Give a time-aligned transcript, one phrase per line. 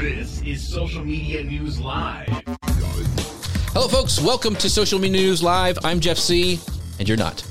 [0.00, 2.28] This is Social Media News Live.
[3.72, 4.20] Hello, folks.
[4.20, 5.78] Welcome to Social Media News Live.
[5.84, 6.60] I'm Jeff Sieh,
[6.98, 7.42] and you're not.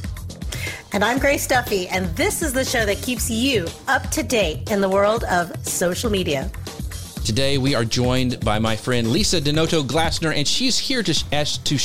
[0.93, 4.69] And I'm Grace Duffy, and this is the show that keeps you up to date
[4.69, 6.51] in the world of social media.
[7.25, 11.57] Today we are joined by my friend Lisa DiNoto Glassner, and she's here to as
[11.57, 11.79] to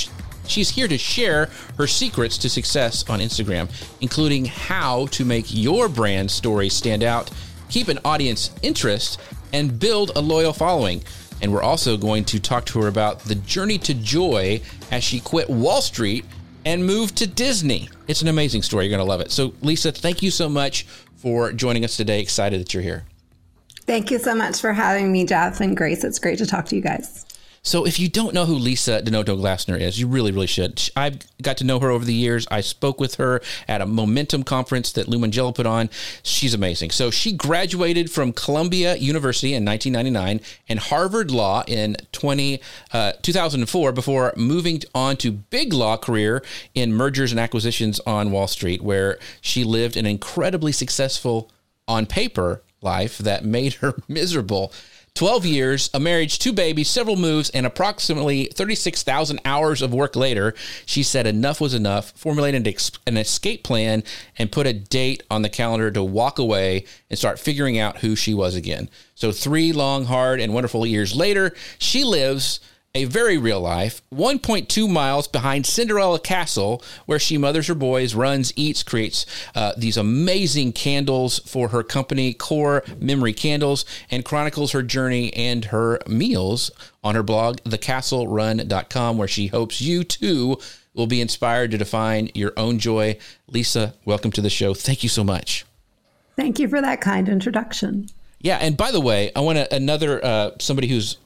[0.47, 3.71] she's here to share her secrets to success on Instagram,
[4.03, 7.31] including how to make your brand story stand out,
[7.71, 9.19] keep an audience interest,
[9.53, 11.03] and build a loyal following.
[11.43, 15.21] And we're also going to talk to her about the journey to joy as she
[15.21, 16.25] quit Wall Street
[16.65, 17.89] and moved to Disney.
[18.09, 18.87] It's an amazing story.
[18.87, 19.31] You're going to love it.
[19.31, 20.85] So, Lisa, thank you so much
[21.17, 22.21] for joining us today.
[22.21, 23.05] Excited that you're here.
[23.87, 26.05] Thank you so much for having me, Jeff and Grace.
[26.05, 27.25] It's great to talk to you guys.
[27.63, 30.81] So, if you don't know who Lisa DiNoto Glassner is, you really, really should.
[30.97, 32.47] I've got to know her over the years.
[32.51, 35.91] I spoke with her at a Momentum conference that Lou Mongello put on.
[36.23, 36.91] She's amazing.
[36.91, 42.63] So, she graduated from Columbia University in 1999 and Harvard Law in 20,
[42.95, 46.43] uh, 2004 before moving on to big law career
[46.75, 51.51] in mergers and acquisitions on Wall Street, where she lived an incredibly successful
[51.87, 54.73] on paper life that made her miserable.
[55.15, 60.55] 12 years, a marriage, two babies, several moves, and approximately 36,000 hours of work later,
[60.87, 62.67] she said enough was enough, formulated
[63.07, 64.03] an escape plan,
[64.39, 68.17] and put a date on the calendar to walk away and start figuring out who
[68.17, 68.89] she was again.
[69.15, 72.61] So, three long, hard, and wonderful years later, she lives
[72.93, 78.53] a very real life, 1.2 miles behind Cinderella Castle, where she mothers her boys, runs,
[78.57, 84.83] eats, creates uh, these amazing candles for her company, Core Memory Candles, and chronicles her
[84.83, 86.73] journey and her meals
[87.05, 90.59] on her blog, thecastlerun.com, where she hopes you too
[90.93, 93.17] will be inspired to define your own joy.
[93.47, 94.75] Lisa, welcome to the show.
[94.75, 95.65] Thank you so much.
[96.35, 98.09] Thank you for that kind introduction.
[98.41, 101.19] Yeah, and by the way, I want to, another uh, somebody who's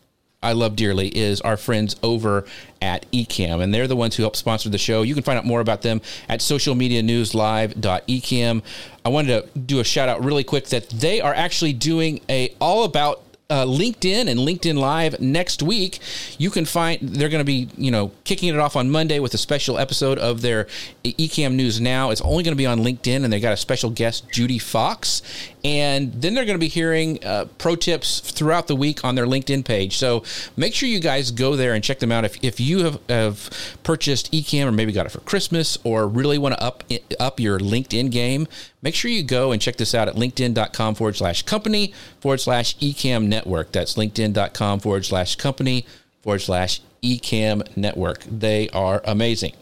[0.44, 2.44] I love dearly is our friends over
[2.82, 5.00] at Ecamm, and they're the ones who help sponsor the show.
[5.02, 8.62] You can find out more about them at socialmedianewslive.ecam.
[9.04, 12.54] I wanted to do a shout out really quick that they are actually doing a
[12.60, 15.98] all about uh, LinkedIn and LinkedIn Live next week.
[16.38, 19.34] You can find they're going to be you know kicking it off on Monday with
[19.34, 20.66] a special episode of their
[21.04, 22.10] Ecamm News Now.
[22.10, 25.22] It's only going to be on LinkedIn, and they got a special guest, Judy Fox,
[25.64, 29.24] and then they're going to be hearing uh, pro tips throughout the week on their
[29.24, 29.96] LinkedIn page.
[29.96, 30.22] So
[30.58, 32.26] make sure you guys go there and check them out.
[32.26, 36.36] If, if you have, have purchased Ecamm or maybe got it for Christmas or really
[36.36, 36.84] want to up
[37.18, 38.46] up your LinkedIn game,
[38.82, 42.76] make sure you go and check this out at linkedin.com forward slash company forward slash
[42.76, 43.72] Ecamm network.
[43.72, 45.86] That's linkedin.com forward slash company
[46.22, 48.24] forward slash Ecamm network.
[48.24, 49.54] They are amazing.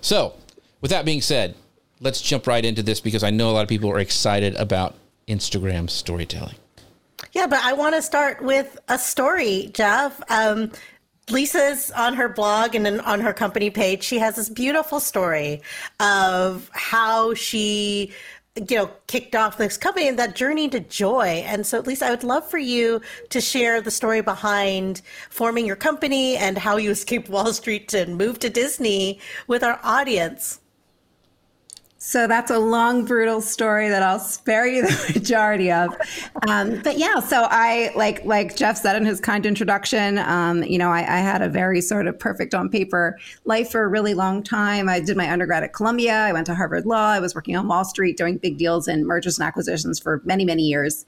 [0.00, 0.34] So,
[0.80, 1.54] with that being said,
[2.00, 4.94] let's jump right into this because I know a lot of people are excited about
[5.30, 6.56] Instagram storytelling.
[7.32, 10.20] Yeah, but I want to start with a story, Jeff.
[10.30, 10.72] Um,
[11.30, 14.02] Lisa's on her blog and on her company page.
[14.02, 15.62] She has this beautiful story
[16.00, 18.12] of how she,
[18.56, 21.44] you know, kicked off this company and that journey to joy.
[21.46, 25.76] And so, Lisa, I would love for you to share the story behind forming your
[25.76, 30.59] company and how you escaped Wall Street and moved to Disney with our audience.
[32.02, 35.94] So that's a long, brutal story that I'll spare you the majority of.
[36.48, 40.16] Um, but yeah, so I like like Jeff said in his kind introduction.
[40.16, 43.84] Um, you know, I, I, had a very sort of perfect on paper life for
[43.84, 44.88] a really long time.
[44.88, 46.14] I did my undergrad at Columbia.
[46.14, 47.10] I went to Harvard Law.
[47.10, 50.46] I was working on Wall Street doing big deals and mergers and acquisitions for many,
[50.46, 51.04] many years.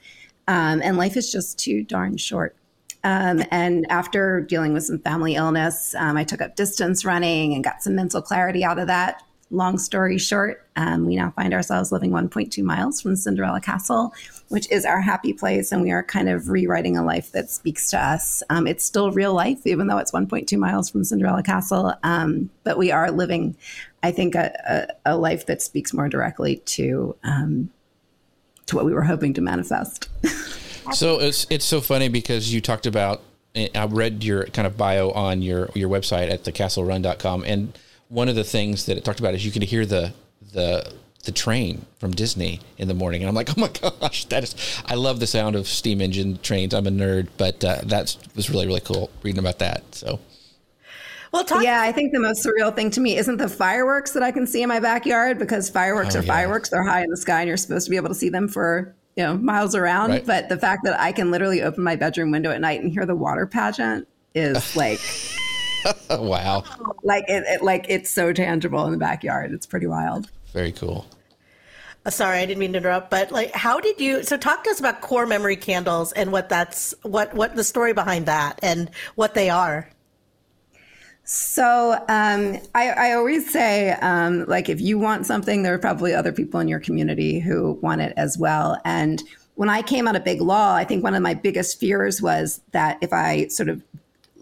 [0.47, 2.55] Um, and life is just too darn short.
[3.03, 7.65] Um, and after dealing with some family illness, um, I took up distance running and
[7.65, 9.23] got some mental clarity out of that
[9.53, 14.13] long story short, um, we now find ourselves living 1.2 miles from Cinderella Castle,
[14.49, 15.71] which is our happy place.
[15.71, 18.43] And we are kind of rewriting a life that speaks to us.
[18.51, 21.95] Um, it's still real life, even though it's 1.2 miles from Cinderella Castle.
[22.03, 23.57] Um, but we are living
[24.03, 27.71] I think a, a, a, life that speaks more directly to um,
[28.67, 30.09] to what we were hoping to manifest.
[30.93, 33.23] so it's it's so funny because you talked about
[33.55, 37.79] I read your kind of bio on your your website at thecastlerun.com and
[38.13, 40.13] one of the things that it talked about is you can hear the
[40.53, 40.93] the
[41.25, 44.55] the train from Disney in the morning, and I'm like, oh my gosh, that is.
[44.87, 46.75] I love the sound of steam engine trains.
[46.75, 49.83] I'm a nerd, but uh, that was really really cool reading about that.
[49.95, 50.21] So.
[51.33, 54.23] Well, talk- yeah, I think the most surreal thing to me isn't the fireworks that
[54.23, 56.29] I can see in my backyard because fireworks oh, are yeah.
[56.31, 56.69] fireworks.
[56.69, 58.95] They're high in the sky and you're supposed to be able to see them for
[59.17, 60.11] you know miles around.
[60.11, 60.27] Right.
[60.27, 63.07] But the fact that I can literally open my bedroom window at night and hear
[63.07, 65.01] the water pageant is like.
[66.11, 66.65] wow!
[67.03, 69.53] Like it, it, like it's so tangible in the backyard.
[69.53, 70.31] It's pretty wild.
[70.53, 71.07] Very cool.
[72.05, 74.23] Uh, sorry, I didn't mean to interrupt, but like, how did you?
[74.23, 77.93] So, talk to us about core memory candles and what that's what what the story
[77.93, 79.89] behind that and what they are.
[81.25, 86.13] So um, I, I, always say, um, like, if you want something, there are probably
[86.15, 88.77] other people in your community who want it as well.
[88.85, 89.23] And
[89.55, 92.61] when I came out of Big Law, I think one of my biggest fears was
[92.73, 93.83] that if I sort of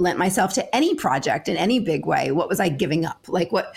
[0.00, 3.26] lent myself to any project in any big way, what was I giving up?
[3.28, 3.76] Like, what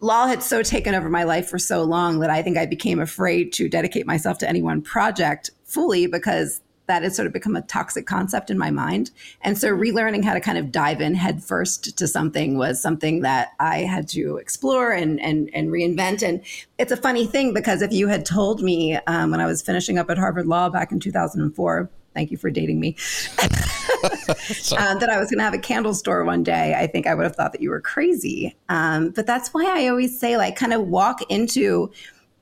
[0.00, 3.00] law had so taken over my life for so long that I think I became
[3.00, 7.54] afraid to dedicate myself to any one project fully because that had sort of become
[7.54, 9.10] a toxic concept in my mind.
[9.42, 13.50] And so relearning how to kind of dive in headfirst to something was something that
[13.60, 16.26] I had to explore and and and reinvent.
[16.26, 16.42] And
[16.78, 19.98] it's a funny thing because if you had told me um, when I was finishing
[19.98, 22.96] up at Harvard Law back in 2004 Thank you for dating me.
[24.76, 26.74] um, that I was going to have a candle store one day.
[26.74, 28.56] I think I would have thought that you were crazy.
[28.68, 31.90] Um, but that's why I always say, like, kind of walk into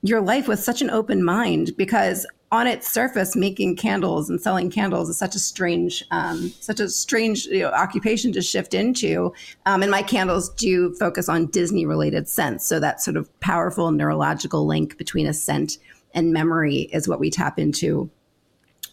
[0.03, 4.69] your life with such an open mind because on its surface, making candles and selling
[4.69, 9.33] candles is such a strange, um, such a strange you know, occupation to shift into.
[9.65, 14.65] Um, and my candles do focus on Disney-related scents, so that sort of powerful neurological
[14.65, 15.77] link between a scent
[16.13, 18.09] and memory is what we tap into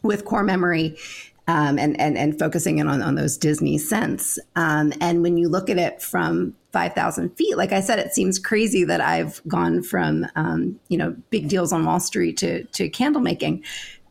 [0.04, 0.96] with core memory
[1.46, 4.38] um, and, and, and focusing in on, on those Disney scents.
[4.56, 8.38] Um, and when you look at it from 5,000 feet, like I said, it seems
[8.38, 12.88] crazy that I've gone from, um, you know, big deals on Wall Street to, to
[12.88, 13.64] candle making.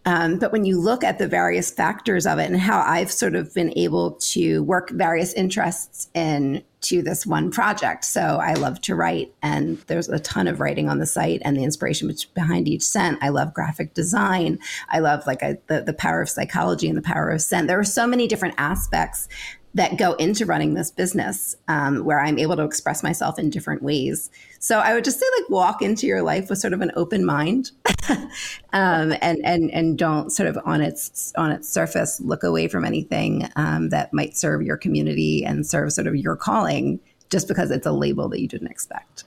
[0.05, 3.35] Um, but when you look at the various factors of it and how I've sort
[3.35, 8.05] of been able to work various interests in to this one project.
[8.05, 11.57] So I love to write, and there's a ton of writing on the site and
[11.57, 13.19] the inspiration behind each scent.
[13.21, 14.59] I love graphic design.
[14.89, 17.67] I love like the the power of psychology and the power of scent.
[17.67, 19.27] There are so many different aspects
[19.75, 23.81] that go into running this business um, where I'm able to express myself in different
[23.81, 24.29] ways.
[24.59, 27.25] So I would just say like walk into your life with sort of an open
[27.25, 27.71] mind
[28.09, 32.85] um, and, and, and don't sort of on its, on its surface, look away from
[32.85, 36.99] anything um, that might serve your community and serve sort of your calling
[37.29, 39.23] just because it's a label that you didn't expect.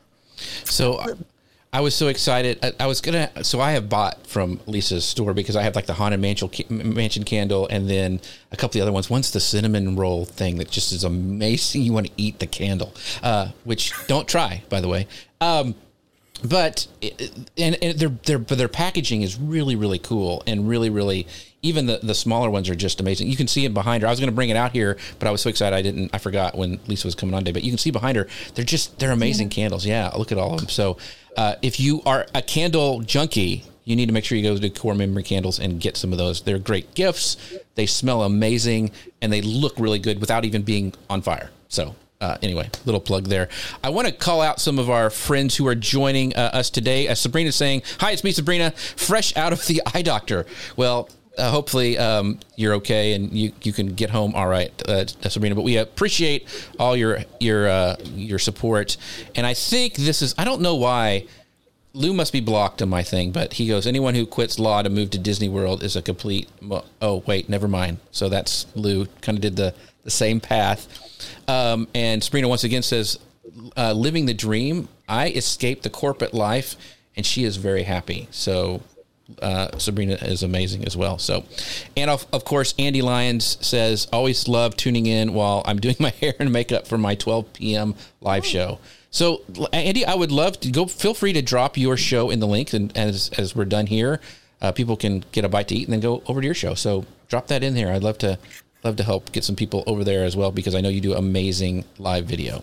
[0.64, 1.16] So
[1.76, 2.58] I was so excited.
[2.62, 3.30] I, I, was gonna.
[3.44, 7.22] So I have bought from Lisa's store because I have like the haunted mansion mansion
[7.22, 8.18] candle, and then
[8.50, 9.10] a couple of the other ones.
[9.10, 11.82] One's the cinnamon roll thing that just is amazing.
[11.82, 15.06] You want to eat the candle, uh, which don't try, by the way.
[15.42, 15.74] Um,
[16.44, 16.86] but
[17.56, 21.26] and, and their their but their packaging is really really cool and really really
[21.62, 23.28] even the the smaller ones are just amazing.
[23.28, 24.08] You can see it behind her.
[24.08, 26.10] I was going to bring it out here, but I was so excited I didn't.
[26.14, 27.52] I forgot when Lisa was coming on today.
[27.52, 28.28] But you can see behind her.
[28.54, 29.54] They're just they're amazing yeah.
[29.54, 29.86] candles.
[29.86, 30.68] Yeah, look at all of them.
[30.68, 30.98] So
[31.36, 34.70] uh, if you are a candle junkie, you need to make sure you go to
[34.70, 36.42] Core Memory Candles and get some of those.
[36.42, 37.36] They're great gifts.
[37.74, 38.90] They smell amazing
[39.20, 41.50] and they look really good without even being on fire.
[41.68, 41.94] So,
[42.26, 43.48] uh, anyway, little plug there.
[43.84, 47.06] I want to call out some of our friends who are joining uh, us today.
[47.06, 50.44] As Sabrina saying, "Hi, it's me, Sabrina, fresh out of the eye doctor."
[50.76, 55.06] Well, uh, hopefully um, you're okay and you, you can get home all right, uh,
[55.28, 55.54] Sabrina.
[55.54, 58.96] But we appreciate all your your uh, your support,
[59.34, 61.26] and I think this is I don't know why
[61.92, 64.90] Lou must be blocked on my thing, but he goes anyone who quits law to
[64.90, 66.48] move to Disney World is a complete.
[67.00, 67.98] Oh wait, never mind.
[68.10, 69.74] So that's Lou kind of did the
[70.06, 70.88] the same path,
[71.46, 73.18] um, and Sabrina once again says,
[73.76, 76.76] uh, "Living the dream." I escaped the corporate life,
[77.16, 78.26] and she is very happy.
[78.30, 78.82] So
[79.42, 81.18] uh, Sabrina is amazing as well.
[81.18, 81.44] So,
[81.96, 86.10] and of, of course, Andy Lyons says, always love tuning in while I'm doing my
[86.10, 87.94] hair and makeup for my 12 p.m.
[88.20, 88.78] live show.
[89.10, 90.86] So, Andy, I would love to go.
[90.86, 94.20] Feel free to drop your show in the link, and as as we're done here,
[94.60, 96.74] uh, people can get a bite to eat and then go over to your show.
[96.74, 97.92] So, drop that in there.
[97.92, 98.38] I'd love to
[98.86, 101.14] love to help get some people over there as well because I know you do
[101.14, 102.62] amazing live video.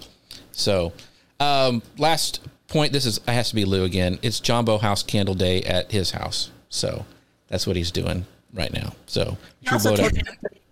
[0.53, 0.93] So,
[1.39, 2.93] um, last point.
[2.93, 4.17] This is it has to be Lou again.
[4.21, 6.49] It's Jambo House Candle Day at his house.
[6.69, 7.05] So
[7.49, 8.93] that's what he's doing right now.
[9.05, 10.23] So he also, told you,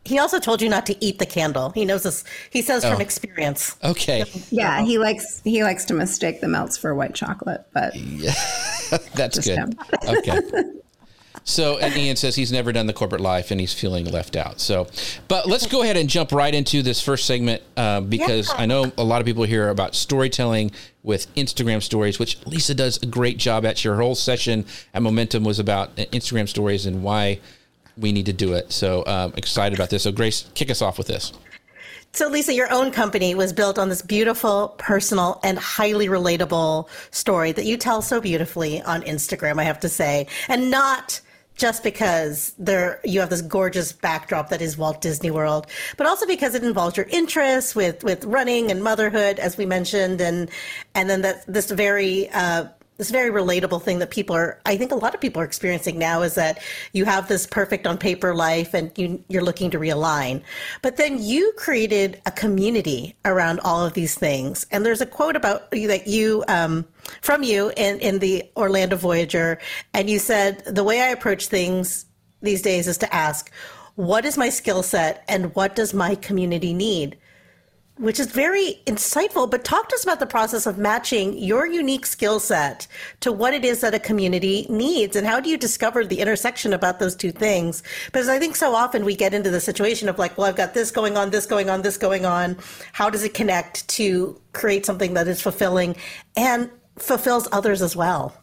[0.05, 1.71] he also told you not to eat the candle.
[1.71, 2.23] He knows this.
[2.49, 2.91] He says Oh.
[2.93, 3.75] from experience.
[3.83, 4.23] Okay.
[4.49, 8.33] Yeah, he likes he likes to mistake the melts for white chocolate, but yeah,
[9.15, 9.57] That's Just good.
[9.57, 9.73] him.
[10.07, 10.39] okay.
[11.43, 14.59] So, and Ian says he's never done the corporate life and he's feeling left out.
[14.59, 14.87] So,
[15.27, 18.61] but let's go ahead and jump right into this first segment uh, because Yeah.
[18.61, 20.71] I know a lot of people hear about storytelling
[21.03, 23.83] with Instagram stories, which Lisa does a great job at.
[23.83, 27.39] Your whole session at Momentum was about Instagram stories and why
[27.97, 28.71] we need to do it.
[28.71, 30.03] So, um, excited about this.
[30.03, 31.33] So, Grace, kick us off with this.
[32.13, 37.51] So, Lisa, your own company was built on this beautiful, personal, and highly relatable story
[37.53, 40.27] that you tell so beautifully on Instagram, I have to say.
[40.49, 41.21] And not
[41.61, 46.25] just because there you have this gorgeous backdrop that is Walt Disney World, but also
[46.25, 50.49] because it involves your interests with, with running and motherhood, as we mentioned, and
[50.95, 52.65] and then that this very uh,
[52.97, 55.97] this very relatable thing that people are i think a lot of people are experiencing
[55.97, 56.59] now is that
[56.93, 60.41] you have this perfect on paper life and you, you're looking to realign.
[60.81, 64.65] But then you created a community around all of these things.
[64.71, 66.85] And there's a quote about you that you um,
[67.21, 69.59] from you in, in the orlando voyager.
[69.93, 72.05] And you said the way i approach things
[72.41, 73.51] these days is to ask
[73.95, 77.17] what is my skill set and what does my community need
[78.01, 79.49] which is very insightful.
[79.49, 82.87] But talk to us about the process of matching your unique skill set
[83.19, 86.73] to what it is that a community needs, and how do you discover the intersection
[86.73, 87.83] about those two things?
[88.07, 90.73] Because I think so often we get into the situation of like, well, I've got
[90.73, 92.57] this going on, this going on, this going on.
[92.91, 95.95] How does it connect to create something that is fulfilling
[96.35, 98.35] and fulfills others as well?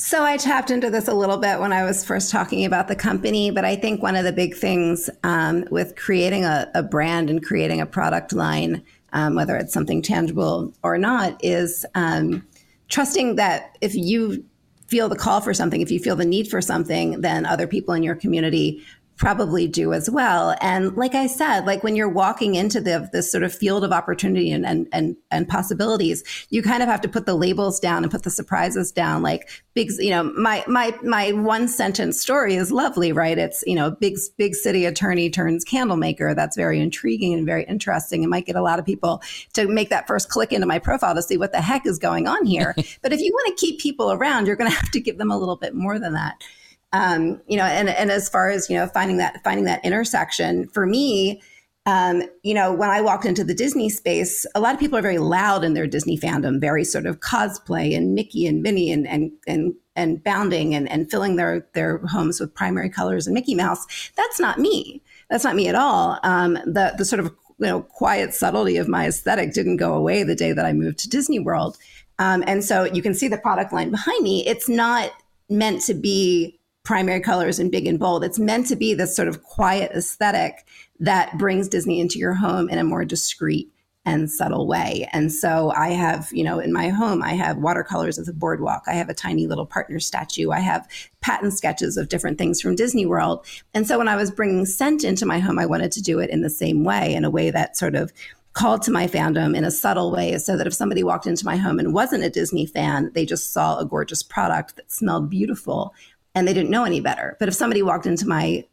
[0.00, 2.94] So I tapped into this a little bit when I was first talking about the
[2.94, 7.28] company, but I think one of the big things um, with creating a, a, brand
[7.28, 12.46] and creating a product line, um, whether it's something tangible or not, is um,
[12.88, 14.44] trusting that if you
[14.86, 17.92] feel the call for something, if you feel the need for something, then other people
[17.92, 18.80] in your community
[19.18, 20.56] probably do as well.
[20.60, 23.92] And like I said, like when you're walking into the this sort of field of
[23.92, 28.04] opportunity and and and, and possibilities, you kind of have to put the labels down
[28.04, 29.22] and put the surprises down.
[29.22, 33.36] Like big, you know, my my my one sentence story is lovely, right?
[33.36, 36.34] It's you know, big big city attorney turns candle maker.
[36.34, 38.22] That's very intriguing and very interesting.
[38.22, 39.20] It might get a lot of people
[39.54, 42.28] to make that first click into my profile to see what the heck is going
[42.28, 42.74] on here.
[43.02, 45.32] but if you want to keep people around, you're going to have to give them
[45.32, 46.40] a little bit more than that
[46.92, 50.68] um, you know, and and as far as you know, finding that finding that intersection
[50.68, 51.42] for me,
[51.86, 55.02] um, you know, when I walked into the Disney space, a lot of people are
[55.02, 59.06] very loud in their Disney fandom, very sort of cosplay and Mickey and Minnie and
[59.06, 63.54] and and and bounding and, and filling their their homes with primary colors and Mickey
[63.54, 64.10] Mouse.
[64.16, 65.02] That's not me.
[65.30, 66.18] That's not me at all.
[66.22, 67.26] Um, the the sort of
[67.58, 70.98] you know quiet subtlety of my aesthetic didn't go away the day that I moved
[71.00, 71.76] to Disney World.
[72.18, 74.46] Um, and so you can see the product line behind me.
[74.46, 75.10] It's not
[75.48, 76.57] meant to be
[76.88, 78.24] primary colors and big and bold.
[78.24, 80.64] It's meant to be this sort of quiet aesthetic
[80.98, 83.70] that brings Disney into your home in a more discreet
[84.06, 85.06] and subtle way.
[85.12, 88.84] And so I have, you know, in my home, I have watercolors of the boardwalk.
[88.86, 90.50] I have a tiny little partner statue.
[90.50, 90.88] I have
[91.20, 93.44] pattern sketches of different things from Disney World.
[93.74, 96.30] And so when I was bringing scent into my home, I wanted to do it
[96.30, 98.14] in the same way, in a way that sort of
[98.54, 101.56] called to my fandom in a subtle way so that if somebody walked into my
[101.56, 105.92] home and wasn't a Disney fan, they just saw a gorgeous product that smelled beautiful
[106.34, 107.36] and they didn't know any better.
[107.38, 108.64] But if somebody walked into my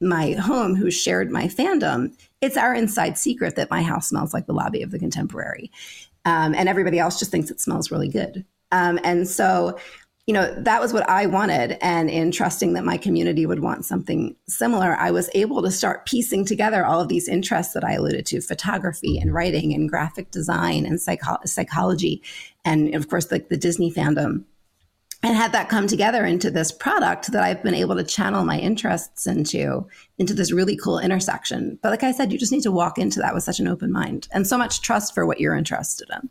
[0.00, 4.46] my home who shared my fandom, it's our inside secret that my house smells like
[4.46, 5.72] the lobby of the Contemporary,
[6.24, 8.44] um, and everybody else just thinks it smells really good.
[8.70, 9.78] Um, and so,
[10.26, 11.78] you know, that was what I wanted.
[11.80, 16.06] And in trusting that my community would want something similar, I was able to start
[16.06, 20.30] piecing together all of these interests that I alluded to: photography and writing and graphic
[20.30, 22.22] design and psycho- psychology,
[22.64, 24.44] and of course, the, the Disney fandom
[25.22, 28.58] and had that come together into this product that I've been able to channel my
[28.58, 29.86] interests into,
[30.18, 31.78] into this really cool intersection.
[31.82, 33.90] But like I said, you just need to walk into that with such an open
[33.90, 36.30] mind and so much trust for what you're interested in.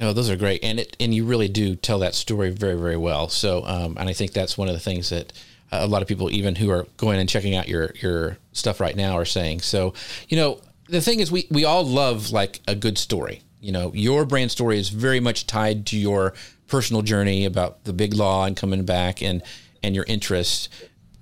[0.00, 2.96] No, those are great, and it and you really do tell that story very very
[2.96, 3.28] well.
[3.28, 5.32] So, um, and I think that's one of the things that
[5.70, 8.80] uh, a lot of people, even who are going and checking out your your stuff
[8.80, 9.60] right now, are saying.
[9.60, 9.94] So,
[10.28, 13.42] you know, the thing is, we we all love like a good story.
[13.60, 16.34] You know, your brand story is very much tied to your
[16.72, 19.42] personal journey about the big law and coming back and
[19.82, 20.70] and your interests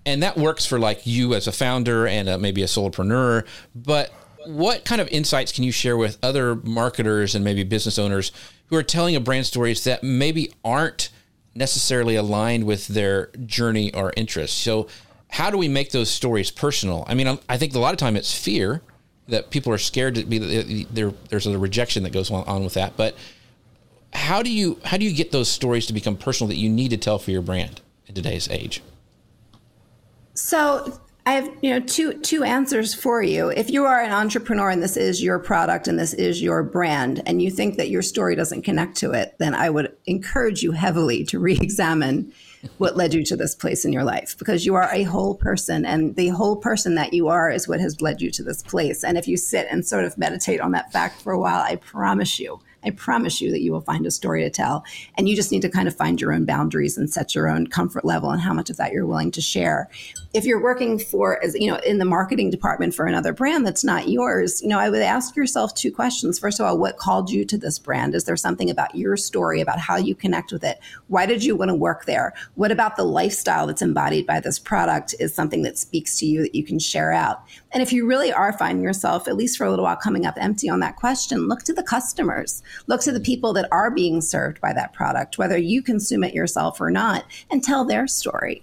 [0.07, 4.12] and that works for like you as a founder and a, maybe a solopreneur but
[4.47, 8.30] what kind of insights can you share with other marketers and maybe business owners
[8.66, 11.11] who are telling a brand stories that maybe aren't
[11.52, 14.87] necessarily aligned with their journey or interests so
[15.30, 17.04] how do we make those stories personal?
[17.09, 18.83] I mean i think a lot of time it's fear
[19.26, 22.97] that people are scared to be there there's a rejection that goes on with that
[22.97, 23.16] but
[24.12, 26.90] how do you how do you get those stories to become personal that you need
[26.90, 28.83] to tell for your brand in today's age?
[30.35, 33.50] So I have you know two two answers for you.
[33.50, 37.23] If you are an entrepreneur and this is your product and this is your brand,
[37.26, 40.73] and you think that your story doesn't connect to it, then I would encourage you
[40.73, 42.33] heavily to re-examine
[42.79, 45.87] what led you to this place in your life because you are a whole person
[45.87, 49.02] and the whole person that you are is what has led you to this place.
[49.02, 51.76] And if you sit and sort of meditate on that fact for a while, I
[51.76, 54.85] promise you I promise you that you will find a story to tell.
[55.17, 57.67] And you just need to kind of find your own boundaries and set your own
[57.67, 59.89] comfort level and how much of that you're willing to share.
[60.33, 63.83] If you're working for, as you know, in the marketing department for another brand that's
[63.83, 66.39] not yours, you know, I would ask yourself two questions.
[66.39, 68.15] First of all, what called you to this brand?
[68.15, 70.79] Is there something about your story, about how you connect with it?
[71.09, 72.33] Why did you want to work there?
[72.55, 76.43] What about the lifestyle that's embodied by this product is something that speaks to you
[76.43, 77.43] that you can share out?
[77.73, 80.35] And if you really are finding yourself, at least for a little while, coming up
[80.37, 84.21] empty on that question, look to the customers, look to the people that are being
[84.21, 88.63] served by that product, whether you consume it yourself or not, and tell their story.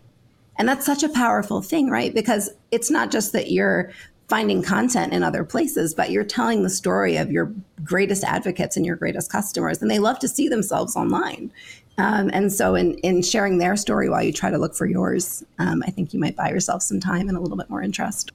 [0.58, 2.14] And that's such a powerful thing, right?
[2.14, 3.92] Because it's not just that you're
[4.28, 8.86] finding content in other places, but you're telling the story of your greatest advocates and
[8.86, 11.52] your greatest customers, and they love to see themselves online.
[11.98, 15.44] Um, and so, in, in sharing their story while you try to look for yours,
[15.60, 18.32] um, I think you might buy yourself some time and a little bit more interest.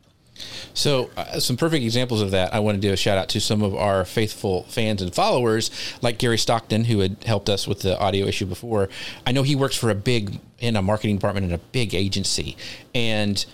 [0.75, 2.55] So, uh, some perfect examples of that.
[2.55, 5.71] I want to do a shout out to some of our faithful fans and followers,
[6.01, 8.89] like Gary Stockton, who had helped us with the audio issue before.
[9.27, 12.57] I know he works for a big in a marketing department in a big agency,
[12.95, 13.45] and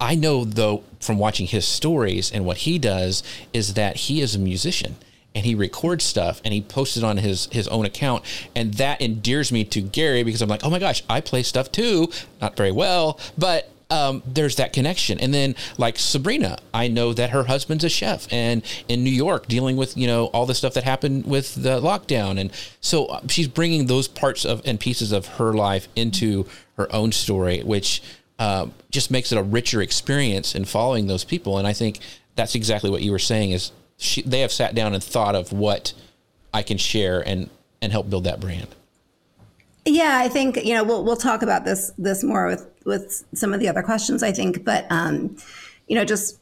[0.00, 4.34] I know though from watching his stories and what he does is that he is
[4.34, 4.96] a musician
[5.34, 8.24] and he records stuff and he posts it on his his own account
[8.56, 11.70] and that endears me to Gary because I'm like, "Oh my gosh, I play stuff
[11.70, 15.18] too, not very well, but um, there's that connection.
[15.18, 19.46] And then like Sabrina, I know that her husband's a chef and in New York
[19.46, 22.38] dealing with, you know, all the stuff that happened with the lockdown.
[22.40, 26.92] And so uh, she's bringing those parts of and pieces of her life into her
[26.94, 28.02] own story, which
[28.38, 31.58] uh, just makes it a richer experience in following those people.
[31.58, 31.98] And I think
[32.36, 35.52] that's exactly what you were saying is she, they have sat down and thought of
[35.52, 35.92] what
[36.54, 37.50] I can share and,
[37.82, 38.68] and help build that brand.
[39.86, 43.52] Yeah, I think you know we'll we'll talk about this this more with with some
[43.52, 44.22] of the other questions.
[44.22, 45.36] I think, but um,
[45.88, 46.38] you know, just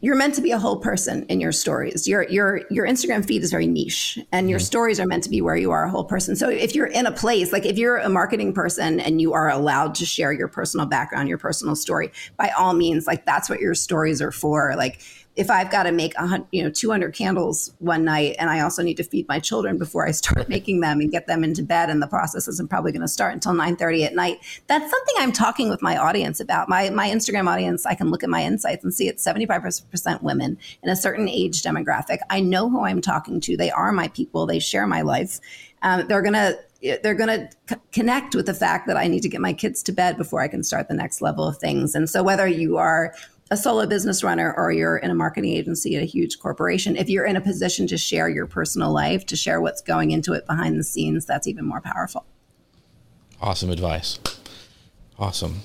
[0.00, 2.06] you're meant to be a whole person in your stories.
[2.06, 4.64] Your your your Instagram feed is very niche, and your mm-hmm.
[4.64, 6.36] stories are meant to be where you are a whole person.
[6.36, 9.50] So if you're in a place like if you're a marketing person and you are
[9.50, 13.58] allowed to share your personal background, your personal story, by all means, like that's what
[13.60, 14.74] your stories are for.
[14.76, 15.02] Like
[15.38, 18.82] if I've got to make a you know 200 candles one night and I also
[18.82, 21.88] need to feed my children before I start making them and get them into bed
[21.88, 25.32] and the process isn't probably going to start until 9:30 at night that's something I'm
[25.32, 26.68] talking with my audience about.
[26.68, 30.58] My my Instagram audience I can look at my insights and see it's 75% women
[30.82, 32.18] in a certain age demographic.
[32.28, 33.56] I know who I'm talking to.
[33.56, 34.44] They are my people.
[34.44, 35.38] They share my life.
[35.82, 36.58] Um, they're going to
[37.02, 39.82] they're going to c- connect with the fact that I need to get my kids
[39.84, 41.94] to bed before I can start the next level of things.
[41.96, 43.12] And so, whether you are
[43.50, 47.08] a solo business runner or you're in a marketing agency at a huge corporation, if
[47.08, 50.46] you're in a position to share your personal life, to share what's going into it
[50.46, 52.26] behind the scenes, that's even more powerful.
[53.40, 54.18] Awesome advice.
[55.18, 55.60] Awesome.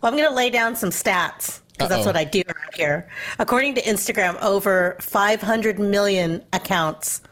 [0.00, 3.08] Well, I'm going to lay down some stats because that's what I do around here.
[3.38, 7.22] According to Instagram, over 500 million accounts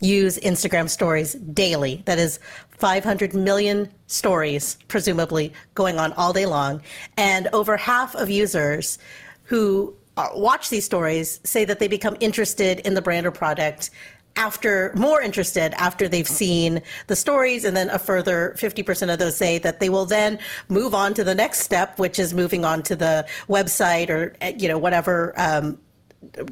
[0.00, 2.02] use Instagram stories daily.
[2.04, 2.38] That is
[2.78, 6.82] 500 million stories, presumably, going on all day long.
[7.16, 8.98] And over half of users
[9.44, 9.94] who
[10.34, 13.90] watch these stories say that they become interested in the brand or product
[14.36, 19.36] after more interested after they've seen the stories and then a further 50% of those
[19.36, 22.82] say that they will then move on to the next step which is moving on
[22.82, 25.78] to the website or you know whatever um,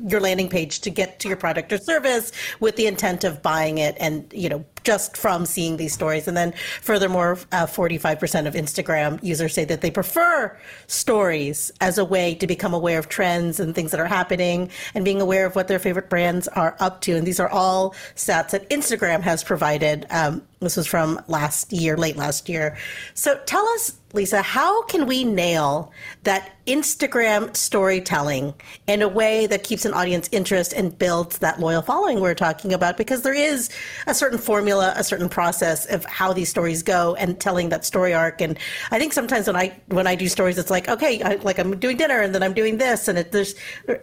[0.07, 3.79] your landing page to get to your product or service with the intent of buying
[3.79, 6.29] it and you know just from seeing these stories.
[6.29, 10.57] And then furthermore uh, 45% of instagram users say that they prefer
[10.87, 15.05] stories as a way to become aware of trends and things that are happening and
[15.05, 17.17] being aware of what their favorite brands are up to.
[17.17, 20.07] And these are all stats that instagram has provided.
[20.11, 22.77] Um, this was from last year late last year.
[23.15, 25.91] So tell us Lisa, how can we nail
[26.23, 28.55] that Instagram storytelling
[28.87, 32.73] in a way that keeps an audience interest and builds that loyal following we're talking
[32.73, 32.97] about?
[32.97, 33.71] Because there is
[34.07, 38.15] a certain formula, a certain process of how these stories go and telling that story
[38.15, 38.41] arc.
[38.41, 38.57] And
[38.93, 41.77] I think sometimes when I when I do stories, it's like, okay, I, like I'm
[41.81, 43.57] doing dinner and then I'm doing this, and it, there's,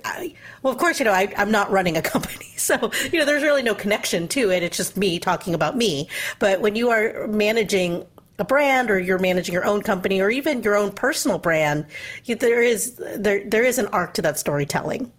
[0.03, 3.25] I, well, of course, you know, I, I'm not running a company, so you know,
[3.25, 4.61] there's really no connection to it.
[4.61, 6.09] It's just me talking about me.
[6.39, 8.05] But when you are managing
[8.41, 11.85] a brand or you're managing your own company or even your own personal brand,
[12.25, 15.11] there is there there is an arc to that storytelling.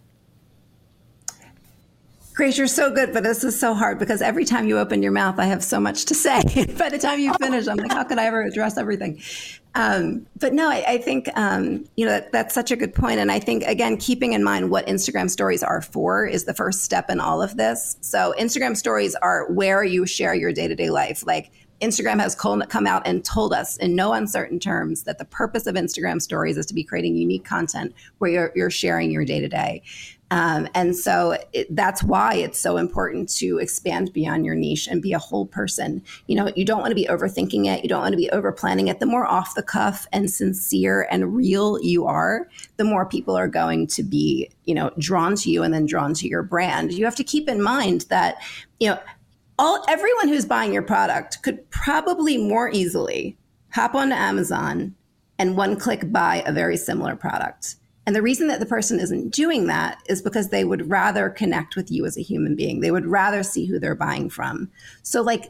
[2.35, 5.11] Grace, you're so good, but this is so hard because every time you open your
[5.11, 6.41] mouth, I have so much to say.
[6.79, 9.21] By the time you finish, I'm like, how could I ever address everything?
[9.75, 13.19] Um, but no, I, I think um, you know that, that's such a good point,
[13.19, 16.83] and I think again, keeping in mind what Instagram stories are for is the first
[16.83, 17.97] step in all of this.
[18.01, 21.51] So, Instagram stories are where you share your day to day life, like.
[21.81, 25.75] Instagram has come out and told us in no uncertain terms that the purpose of
[25.75, 29.47] Instagram stories is to be creating unique content where you're, you're sharing your day to
[29.47, 29.81] day.
[30.35, 35.13] And so it, that's why it's so important to expand beyond your niche and be
[35.13, 36.01] a whole person.
[36.25, 37.83] You know, you don't want to be overthinking it.
[37.83, 38.99] You don't want to be over planning it.
[38.99, 43.47] The more off the cuff and sincere and real you are, the more people are
[43.47, 46.93] going to be, you know, drawn to you and then drawn to your brand.
[46.93, 48.37] You have to keep in mind that,
[48.79, 48.99] you know,
[49.63, 53.37] all everyone who's buying your product could probably more easily
[53.71, 54.93] hop onto Amazon
[55.39, 59.29] and one click buy a very similar product and the reason that the person isn't
[59.29, 62.81] doing that is because they would rather connect with you as a human being.
[62.81, 64.69] They would rather see who they're buying from.
[65.03, 65.45] So, like,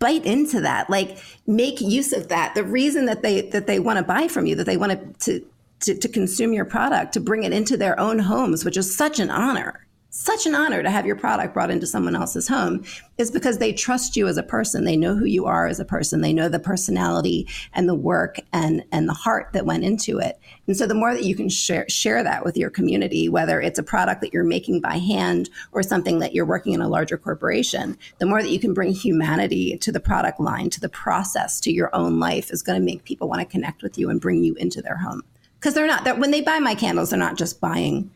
[0.00, 0.90] bite into that.
[0.90, 2.56] Like, make use of that.
[2.56, 5.46] The reason that they that they want to buy from you, that they want to
[5.82, 9.20] to, to consume your product, to bring it into their own homes, which is such
[9.20, 12.84] an honor such an honor to have your product brought into someone else's home
[13.18, 14.84] is because they trust you as a person.
[14.84, 16.20] They know who you are as a person.
[16.20, 20.38] They know the personality and the work and, and the heart that went into it.
[20.68, 23.78] And so the more that you can share, share that with your community, whether it's
[23.78, 27.18] a product that you're making by hand or something that you're working in a larger
[27.18, 31.58] corporation, the more that you can bring humanity to the product line, to the process,
[31.58, 34.20] to your own life is going to make people want to connect with you and
[34.20, 35.22] bring you into their home.
[35.58, 38.12] Because they're not, that when they buy my candles, they're not just buying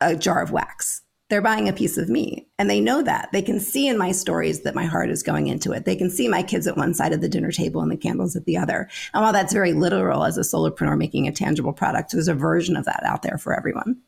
[0.00, 1.02] a jar of wax.
[1.28, 2.46] They're buying a piece of me.
[2.58, 3.28] And they know that.
[3.32, 5.84] They can see in my stories that my heart is going into it.
[5.84, 8.34] They can see my kids at one side of the dinner table and the candles
[8.34, 8.88] at the other.
[9.12, 12.76] And while that's very literal as a solopreneur making a tangible product, there's a version
[12.76, 14.00] of that out there for everyone.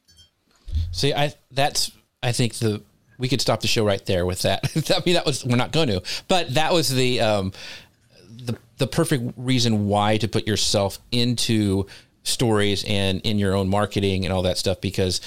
[0.92, 2.83] See, I that's I think the
[3.18, 4.64] we could stop the show right there with that.
[4.90, 7.53] I mean, that was we're not going to, but that was the um,
[8.29, 11.87] the the perfect reason why to put yourself into
[12.22, 15.20] stories and in your own marketing and all that stuff because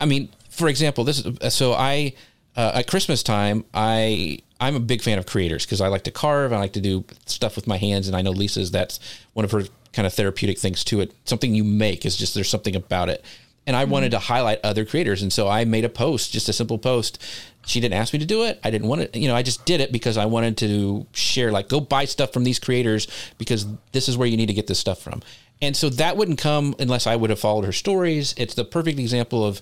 [0.00, 2.14] I mean, for example, this is so I
[2.56, 6.10] uh, at Christmas time I I'm a big fan of creators because I like to
[6.10, 8.98] carve, I like to do stuff with my hands, and I know Lisa's that's
[9.34, 11.12] one of her kind of therapeutic things to it.
[11.24, 13.24] Something you make is just there's something about it.
[13.66, 13.92] And I mm-hmm.
[13.92, 17.22] wanted to highlight other creators, and so I made a post, just a simple post.
[17.66, 18.58] She didn't ask me to do it.
[18.64, 21.52] I didn't want to, you know, I just did it because I wanted to share,
[21.52, 23.06] like, go buy stuff from these creators
[23.36, 25.20] because this is where you need to get this stuff from.
[25.60, 28.32] And so that wouldn't come unless I would have followed her stories.
[28.38, 29.60] It's the perfect example of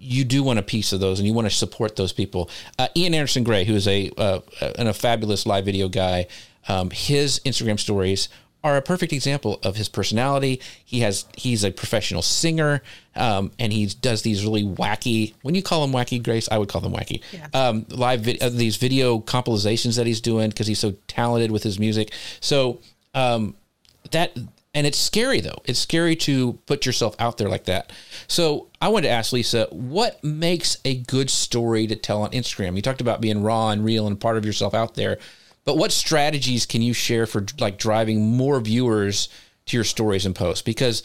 [0.00, 2.50] you do want a piece of those and you want to support those people.
[2.78, 4.40] Uh, Ian Anderson Gray, who is a uh,
[4.78, 6.26] and a fabulous live video guy,
[6.68, 8.28] um, his Instagram stories
[8.64, 10.60] are a perfect example of his personality.
[10.84, 12.82] He has he's a professional singer,
[13.14, 15.34] um, and he does these really wacky.
[15.42, 17.22] When you call them wacky, Grace, I would call them wacky.
[17.32, 17.48] Yeah.
[17.54, 21.62] Um, live vi- uh, these video compilations that he's doing because he's so talented with
[21.62, 22.12] his music.
[22.40, 22.80] So
[23.14, 23.54] um,
[24.10, 24.36] that
[24.78, 25.60] and it's scary though.
[25.64, 27.92] It's scary to put yourself out there like that.
[28.28, 32.76] So I wanted to ask Lisa, what makes a good story to tell on Instagram?
[32.76, 35.18] You talked about being raw and real and part of yourself out there,
[35.64, 39.28] but what strategies can you share for like driving more viewers
[39.66, 40.62] to your stories and posts?
[40.62, 41.02] Because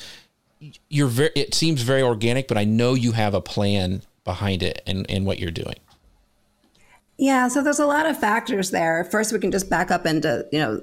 [0.88, 4.84] you're very, it seems very organic, but I know you have a plan behind it
[4.86, 5.78] and, and what you're doing.
[7.24, 9.06] Yeah, so there's a lot of factors there.
[9.06, 10.82] First, we can just back up into you know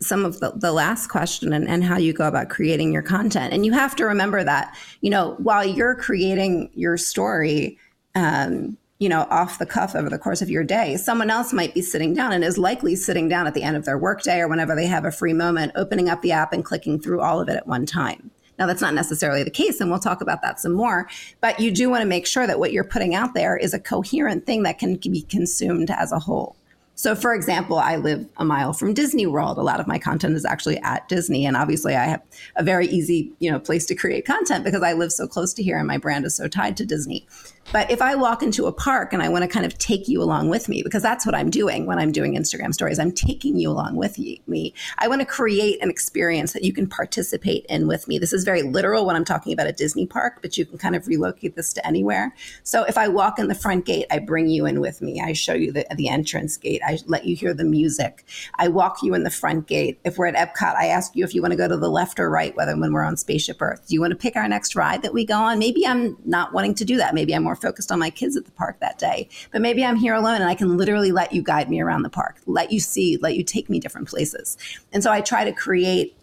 [0.00, 3.54] some of the, the last question and, and how you go about creating your content.
[3.54, 7.78] And you have to remember that you know while you're creating your story,
[8.16, 11.74] um, you know off the cuff over the course of your day, someone else might
[11.74, 14.48] be sitting down and is likely sitting down at the end of their workday or
[14.48, 17.48] whenever they have a free moment, opening up the app and clicking through all of
[17.48, 18.32] it at one time.
[18.58, 21.08] Now, that's not necessarily the case, and we'll talk about that some more.
[21.40, 23.78] But you do want to make sure that what you're putting out there is a
[23.78, 26.56] coherent thing that can be consumed as a whole.
[26.98, 29.56] So, for example, I live a mile from Disney World.
[29.56, 32.22] A lot of my content is actually at Disney, and obviously, I have
[32.56, 35.62] a very easy, you know, place to create content because I live so close to
[35.62, 37.24] here, and my brand is so tied to Disney.
[37.70, 40.22] But if I walk into a park and I want to kind of take you
[40.22, 43.58] along with me, because that's what I'm doing when I'm doing Instagram stories, I'm taking
[43.58, 44.72] you along with me.
[44.96, 48.18] I want to create an experience that you can participate in with me.
[48.18, 50.96] This is very literal when I'm talking about a Disney park, but you can kind
[50.96, 52.34] of relocate this to anywhere.
[52.62, 55.20] So if I walk in the front gate, I bring you in with me.
[55.20, 56.80] I show you the, the entrance gate.
[56.86, 58.24] I let you hear the music.
[58.54, 60.00] I walk you in the front gate.
[60.04, 62.18] If we're at Epcot, I ask you if you want to go to the left
[62.18, 63.86] or right, whether when we're on Spaceship Earth.
[63.88, 65.58] Do you want to pick our next ride that we go on?
[65.58, 67.14] Maybe I'm not wanting to do that.
[67.14, 69.28] Maybe I'm more focused on my kids at the park that day.
[69.52, 72.10] But maybe I'm here alone and I can literally let you guide me around the
[72.10, 74.56] park, let you see, let you take me different places.
[74.92, 76.16] And so I try to create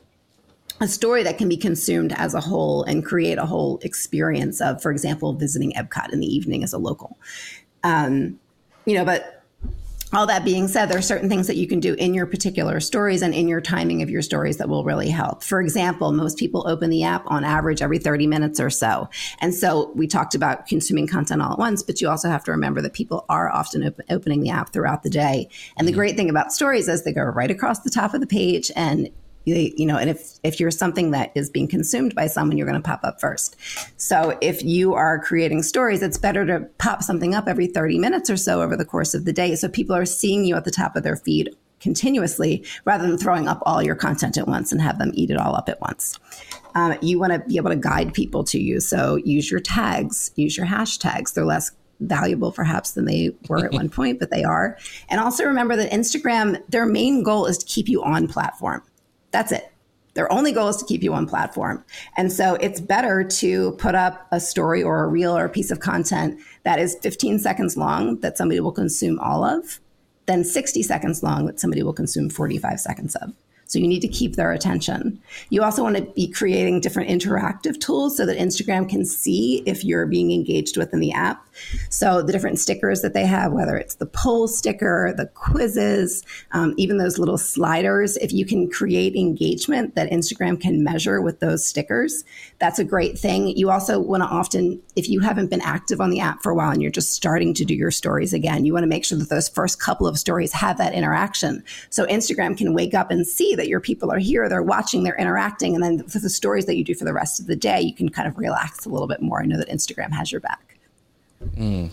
[0.82, 4.82] a story that can be consumed as a whole and create a whole experience of,
[4.82, 7.18] for example, visiting Epcot in the evening as a local.
[7.84, 8.40] Um,
[8.86, 9.35] you know, but
[10.14, 12.80] all that being said, there are certain things that you can do in your particular
[12.80, 15.44] stories and in your timing of your stories that will really help.
[15.44, 19.10] For example, most people open the app on average every 30 minutes or so.
[19.40, 22.52] And so we talked about consuming content all at once, but you also have to
[22.52, 25.50] remember that people are often op- opening the app throughout the day.
[25.78, 26.00] And the mm-hmm.
[26.00, 29.10] great thing about stories is they go right across the top of the page and
[29.46, 32.82] you know and if if you're something that is being consumed by someone you're going
[32.82, 33.56] to pop up first
[33.98, 38.30] so if you are creating stories it's better to pop something up every 30 minutes
[38.30, 40.72] or so over the course of the day so people are seeing you at the
[40.72, 44.82] top of their feed continuously rather than throwing up all your content at once and
[44.82, 46.20] have them eat it all up at once
[46.74, 50.32] um, you want to be able to guide people to you so use your tags
[50.36, 54.44] use your hashtags they're less valuable perhaps than they were at one point, but they
[54.44, 54.78] are.
[55.10, 58.84] And also remember that Instagram, their main goal is to keep you on platform.
[59.36, 59.70] That's it.
[60.14, 61.84] Their only goal is to keep you on platform.
[62.16, 65.72] And so it's better to put up a story or a reel or a piece
[65.72, 69.82] of content that is 15 seconds long that somebody will consume all of
[70.26, 73.34] than 60 seconds long that somebody will consume 45 seconds of.
[73.68, 75.20] So you need to keep their attention.
[75.50, 79.84] You also want to be creating different interactive tools so that Instagram can see if
[79.84, 81.46] you're being engaged with in the app.
[81.90, 86.74] So the different stickers that they have, whether it's the poll sticker, the quizzes, um,
[86.78, 91.66] even those little sliders, if you can create engagement that Instagram can measure with those
[91.66, 92.24] stickers,
[92.60, 93.48] that's a great thing.
[93.58, 96.56] You also want to often, if you haven't been active on the app for a
[96.56, 99.18] while and you're just starting to do your stories again, you want to make sure
[99.18, 101.64] that those first couple of stories have that interaction.
[101.90, 105.18] So Instagram can wake up and see that your people are here, they're watching, they're
[105.18, 105.76] interacting.
[105.76, 108.10] And then the stories that you do for the rest of the day, you can
[108.10, 110.78] kind of relax a little bit more I know that Instagram has your back.
[111.56, 111.90] Mm,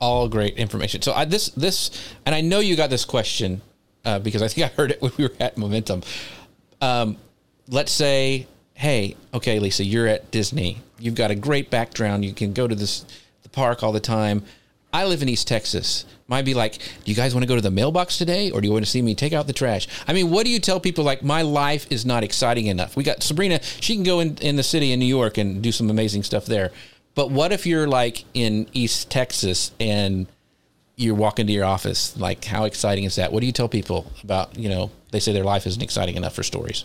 [0.00, 1.02] all great information.
[1.02, 1.90] So I, this, this,
[2.26, 3.60] and I know you got this question
[4.04, 6.02] uh, because I think I heard it when we were at Momentum.
[6.80, 7.16] Um,
[7.68, 10.78] let's say, hey, okay, Lisa, you're at Disney.
[10.98, 12.24] You've got a great background.
[12.24, 13.04] You can go to this
[13.42, 14.44] the park all the time.
[14.92, 16.04] I live in East Texas.
[16.26, 18.68] Might be like, do you guys want to go to the mailbox today or do
[18.68, 19.88] you want to see me take out the trash?
[20.06, 22.96] I mean, what do you tell people like, my life is not exciting enough?
[22.96, 25.72] We got Sabrina, she can go in, in the city in New York and do
[25.72, 26.70] some amazing stuff there.
[27.14, 30.28] But what if you're like in East Texas and
[30.96, 32.16] you're walking to your office?
[32.16, 33.32] Like, how exciting is that?
[33.32, 36.34] What do you tell people about, you know, they say their life isn't exciting enough
[36.34, 36.84] for stories?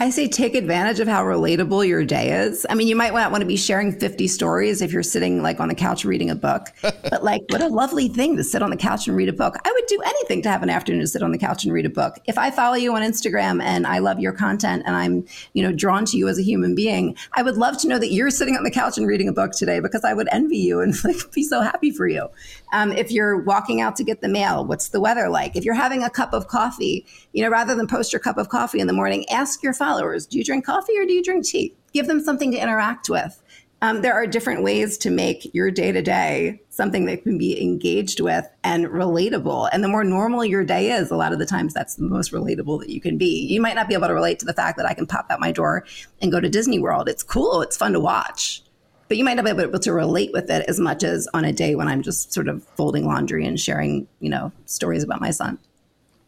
[0.00, 2.64] I say take advantage of how relatable your day is.
[2.70, 5.58] I mean, you might not want to be sharing 50 stories if you're sitting like
[5.58, 8.70] on the couch reading a book, but like what a lovely thing to sit on
[8.70, 9.56] the couch and read a book.
[9.64, 11.84] I would do anything to have an afternoon to sit on the couch and read
[11.84, 12.14] a book.
[12.26, 15.72] If I follow you on Instagram and I love your content and I'm, you know,
[15.72, 18.56] drawn to you as a human being, I would love to know that you're sitting
[18.56, 21.16] on the couch and reading a book today because I would envy you and like
[21.32, 22.28] be so happy for you.
[22.72, 25.56] Um, if you're walking out to get the mail, what's the weather like?
[25.56, 28.48] If you're having a cup of coffee, you know, rather than post your cup of
[28.48, 31.46] coffee in the morning, ask your followers, do you drink coffee or do you drink
[31.46, 31.74] tea?
[31.92, 33.42] Give them something to interact with.
[33.80, 37.62] Um, there are different ways to make your day to day something that can be
[37.62, 39.68] engaged with and relatable.
[39.72, 42.32] And the more normal your day is, a lot of the times that's the most
[42.32, 43.46] relatable that you can be.
[43.46, 45.38] You might not be able to relate to the fact that I can pop out
[45.38, 45.86] my door
[46.20, 47.08] and go to Disney World.
[47.08, 48.64] It's cool, it's fun to watch.
[49.08, 51.52] But you might not be able to relate with it as much as on a
[51.52, 55.30] day when I'm just sort of folding laundry and sharing, you know, stories about my
[55.30, 55.58] son.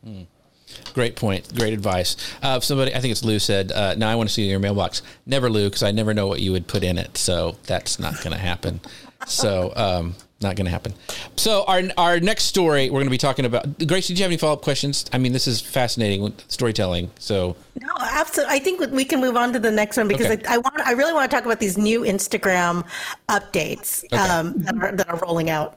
[0.07, 0.27] Mm.
[0.95, 1.55] Great point.
[1.55, 2.17] Great advice.
[2.43, 5.03] Uh, somebody, I think it's Lou said, uh, now I want to see your mailbox.
[5.27, 7.17] Never Lou, because I never know what you would put in it.
[7.17, 8.81] So that's not going to happen.
[9.27, 10.95] so, um, not going to happen.
[11.37, 13.87] So our our next story, we're going to be talking about.
[13.87, 15.05] Grace, did you have any follow up questions?
[15.13, 17.11] I mean, this is fascinating storytelling.
[17.19, 18.55] So no, absolutely.
[18.55, 20.45] I think we can move on to the next one because okay.
[20.47, 20.81] I, I, want.
[20.81, 22.87] I really want to talk about these new Instagram
[23.29, 24.17] updates okay.
[24.17, 25.77] um, that, are, that are rolling out.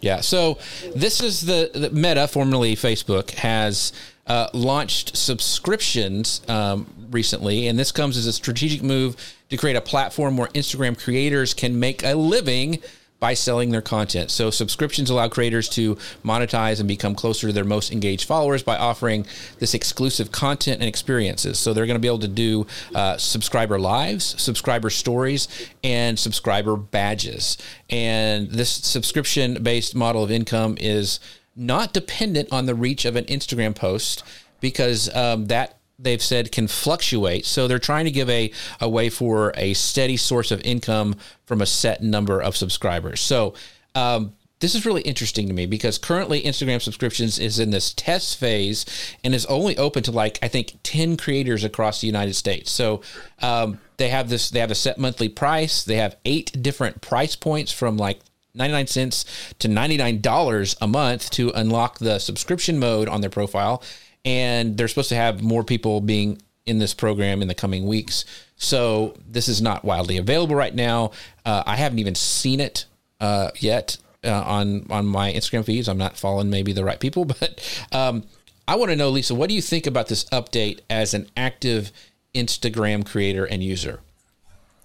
[0.00, 0.20] Yeah.
[0.20, 0.58] So
[0.94, 3.92] this is the, the Meta, formerly Facebook, has
[4.26, 9.16] uh, launched subscriptions um, recently, and this comes as a strategic move
[9.48, 12.78] to create a platform where Instagram creators can make a living
[13.18, 14.30] by selling their content.
[14.30, 18.76] So subscriptions allow creators to monetize and become closer to their most engaged followers by
[18.76, 19.26] offering
[19.58, 21.58] this exclusive content and experiences.
[21.58, 25.48] So they're going to be able to do uh, subscriber lives, subscriber stories,
[25.82, 27.56] and subscriber badges.
[27.88, 31.20] And this subscription-based model of income is
[31.56, 34.22] not dependent on the reach of an Instagram post
[34.60, 37.46] because um, that they've said can fluctuate.
[37.46, 41.62] So they're trying to give a, a way for a steady source of income from
[41.62, 43.20] a set number of subscribers.
[43.20, 43.54] So
[43.94, 48.38] um, this is really interesting to me because currently Instagram subscriptions is in this test
[48.38, 48.86] phase
[49.22, 52.70] and is only open to like I think 10 creators across the United States.
[52.70, 53.02] So
[53.42, 55.84] um, they have this they have a set monthly price.
[55.84, 58.20] They have eight different price points from like
[58.54, 63.82] 99 cents to $99 a month to unlock the subscription mode on their profile.
[64.26, 68.24] And they're supposed to have more people being in this program in the coming weeks.
[68.56, 71.12] So this is not wildly available right now.
[71.44, 72.84] Uh, I haven't even seen it
[73.20, 75.88] uh, yet uh, on on my Instagram feeds.
[75.88, 78.24] I'm not following maybe the right people, but um,
[78.68, 81.92] I want to know, Lisa, what do you think about this update as an active
[82.34, 84.00] Instagram creator and user?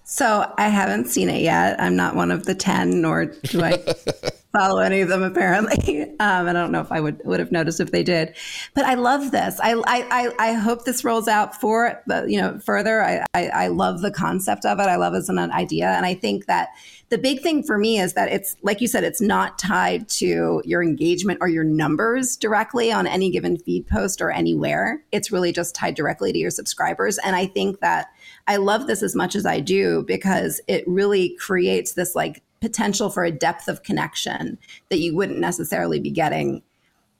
[0.04, 1.80] So I haven't seen it yet.
[1.80, 3.82] I'm not one of the 10, nor do I
[4.52, 6.02] follow any of them apparently.
[6.20, 8.34] Um, I don't know if I would, would have noticed if they did,
[8.74, 9.58] but I love this.
[9.62, 13.02] I, I, I hope this rolls out for you know, further.
[13.02, 14.82] I, I, I love the concept of it.
[14.82, 15.90] I love it as an idea.
[15.90, 16.70] And I think that
[17.08, 20.62] the big thing for me is that it's, like you said, it's not tied to
[20.64, 25.02] your engagement or your numbers directly on any given feed post or anywhere.
[25.12, 27.18] It's really just tied directly to your subscribers.
[27.18, 28.08] And I think that
[28.46, 33.10] I love this as much as I do because it really creates this like potential
[33.10, 34.56] for a depth of connection
[34.88, 36.62] that you wouldn't necessarily be getting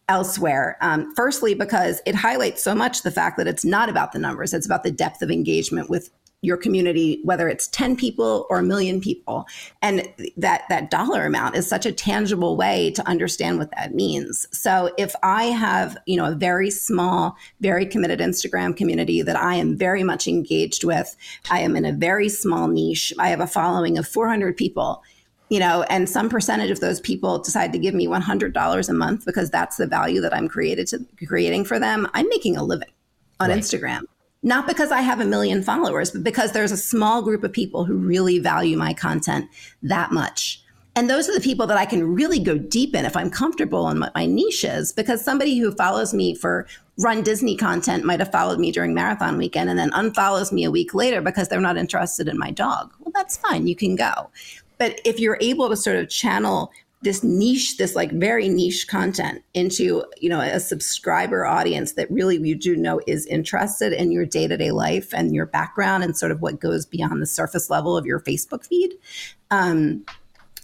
[0.09, 0.79] elsewhere.
[0.81, 4.55] Um, firstly, because it highlights so much the fact that it's not about the numbers,
[4.55, 6.11] it's about the depth of engagement with
[6.43, 9.47] your community whether it's 10 people or a million people
[9.81, 14.49] and that that dollar amount is such a tangible way to understand what that means
[14.51, 19.55] so if i have you know a very small very committed instagram community that i
[19.55, 21.17] am very much engaged with
[21.51, 25.03] i am in a very small niche i have a following of 400 people
[25.53, 29.27] you know, and some percentage of those people decide to give me $100 a month
[29.27, 32.89] because that's the value that I'm created to creating for them, I'm making a living
[33.39, 33.59] on right.
[33.59, 34.05] Instagram.
[34.43, 37.85] Not because I have a million followers, but because there's a small group of people
[37.85, 39.51] who really value my content
[39.83, 40.65] that much.
[40.97, 43.89] And those are the people that I can really go deep in if I'm comfortable
[43.91, 44.93] in what my niche is.
[44.93, 46.67] Because somebody who follows me for
[46.99, 50.71] Run Disney content might have followed me during marathon weekend and then unfollows me a
[50.71, 52.93] week later because they're not interested in my dog.
[53.01, 53.67] Well, that's fine.
[53.67, 54.31] You can go.
[54.83, 59.45] But if you're able to sort of channel this niche, this like very niche content
[59.55, 64.27] into, you know, a subscriber audience that really you do know is interested in your
[64.27, 67.71] day to day life and your background and sort of what goes beyond the surface
[67.71, 68.95] level of your Facebook feed.
[69.53, 70.05] Um,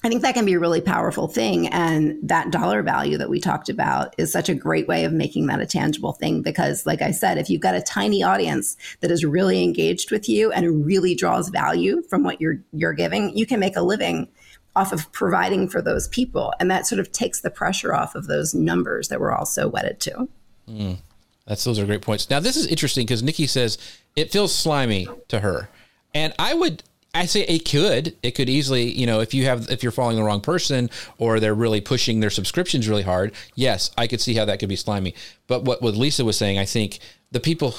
[0.05, 1.67] I think that can be a really powerful thing.
[1.69, 5.47] And that dollar value that we talked about is such a great way of making
[5.47, 6.41] that a tangible thing.
[6.41, 10.29] Because, like I said, if you've got a tiny audience that is really engaged with
[10.29, 14.29] you and really draws value from what you're, you're giving, you can make a living
[14.77, 16.53] off of providing for those people.
[16.61, 19.67] And that sort of takes the pressure off of those numbers that we're all so
[19.67, 20.29] wedded to.
[20.71, 20.99] Mm,
[21.45, 22.31] that's, those are great points.
[22.31, 23.79] Now, this is interesting because Nikki says
[24.15, 25.69] it feels slimy to her.
[26.15, 28.17] And I would I say it could.
[28.23, 31.41] It could easily, you know, if you have if you're following the wrong person or
[31.41, 33.33] they're really pushing their subscriptions really hard.
[33.55, 35.15] Yes, I could see how that could be slimy.
[35.47, 36.99] But what what Lisa was saying, I think
[37.31, 37.77] the people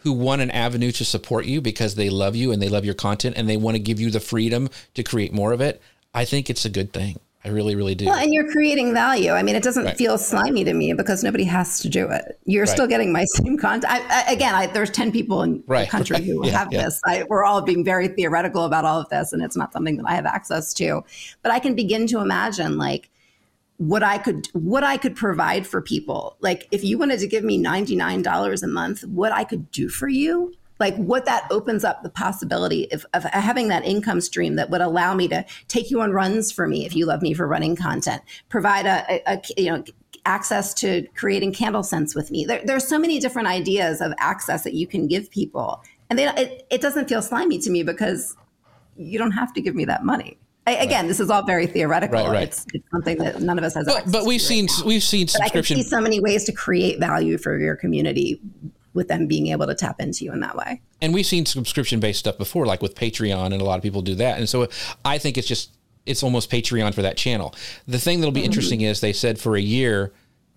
[0.00, 2.94] who want an avenue to support you because they love you and they love your
[2.94, 5.82] content and they want to give you the freedom to create more of it,
[6.14, 7.18] I think it's a good thing.
[7.46, 8.06] I really, really do.
[8.06, 9.30] Well, and you're creating value.
[9.30, 9.96] I mean, it doesn't right.
[9.96, 12.40] feel slimy to me because nobody has to do it.
[12.44, 12.68] You're right.
[12.68, 13.92] still getting my same content.
[13.92, 15.84] I, I, again, I, there's 10 people in right.
[15.84, 16.82] the country who yeah, have yeah.
[16.82, 17.00] this.
[17.28, 20.16] we're all being very theoretical about all of this, and it's not something that I
[20.16, 21.04] have access to.
[21.44, 23.10] But I can begin to imagine, like,
[23.76, 26.36] what I could what I could provide for people.
[26.40, 30.08] Like if you wanted to give me $99 a month, what I could do for
[30.08, 34.70] you like what that opens up the possibility of, of, having that income stream that
[34.70, 37.46] would allow me to take you on runs for me if you love me for
[37.46, 39.84] running content provide a, a, a you know
[40.24, 44.64] access to creating candle scents with me there, there's so many different ideas of access
[44.64, 48.36] that you can give people and they, it, it doesn't feel slimy to me because
[48.96, 51.08] you don't have to give me that money I, again, right.
[51.08, 52.18] this is all very theoretical.
[52.18, 52.42] Right, right.
[52.48, 53.86] It's, it's, something that none of us has.
[53.86, 55.52] But, but we've seen right we've seen subscription.
[55.52, 58.40] But I can see so many ways to create value for your community
[58.96, 60.80] with them being able to tap into you in that way.
[61.00, 64.02] And we've seen subscription based stuff before, like with Patreon, and a lot of people
[64.02, 64.38] do that.
[64.38, 64.68] And so
[65.04, 65.70] I think it's just
[66.06, 67.54] it's almost Patreon for that channel.
[67.86, 68.46] The thing that'll be mm-hmm.
[68.46, 70.12] interesting is they said for a year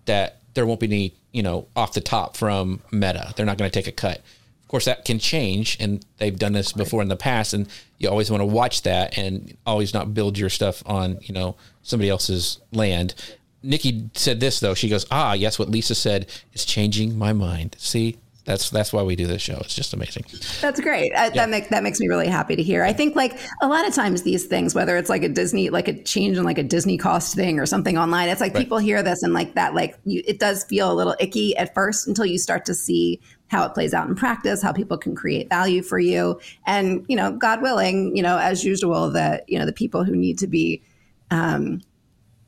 [0.06, 3.32] that there won't be any, you know, off the top from Meta.
[3.36, 4.18] They're not going to take a cut.
[4.62, 7.52] Of course, that can change, and they've done this before in the past.
[7.52, 11.34] And you always want to watch that and always not build your stuff on, you
[11.34, 13.14] know, somebody else's land.
[13.62, 14.74] Nikki said this though.
[14.74, 18.16] She goes, "Ah, yes, what Lisa said is changing my mind." See,
[18.50, 19.56] that's that's why we do this show.
[19.60, 20.24] It's just amazing.
[20.60, 21.12] That's great.
[21.12, 21.30] Yeah.
[21.30, 22.82] That makes that makes me really happy to hear.
[22.82, 25.86] I think like a lot of times these things, whether it's like a Disney, like
[25.86, 28.60] a change in like a Disney cost thing or something online, it's like right.
[28.60, 31.72] people hear this and like that, like you, it does feel a little icky at
[31.74, 35.14] first until you start to see how it plays out in practice, how people can
[35.14, 39.58] create value for you, and you know, God willing, you know, as usual, that you
[39.58, 40.82] know the people who need to be
[41.30, 41.80] um,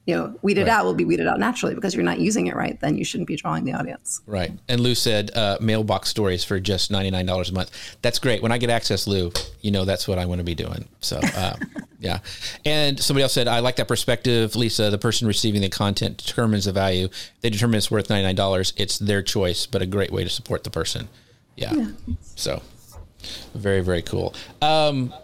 [0.06, 0.72] you know, weeded right.
[0.72, 2.78] out will be weeded out naturally because you're not using it right.
[2.80, 4.20] Then you shouldn't be drawing the audience.
[4.26, 4.50] Right.
[4.68, 7.70] And Lou said uh, mailbox stories for just ninety nine dollars a month.
[8.02, 8.42] That's great.
[8.42, 9.30] When I get access, Lou,
[9.60, 10.88] you know that's what I want to be doing.
[11.00, 11.54] So, uh,
[12.00, 12.18] yeah.
[12.64, 14.90] And somebody else said, I like that perspective, Lisa.
[14.90, 17.08] The person receiving the content determines the value.
[17.40, 18.72] They determine it's worth ninety nine dollars.
[18.76, 21.08] It's their choice, but a great way to support the person.
[21.54, 21.74] Yeah.
[21.74, 21.86] yeah.
[22.34, 22.60] So
[23.54, 24.34] very, very cool.
[24.60, 25.14] Um,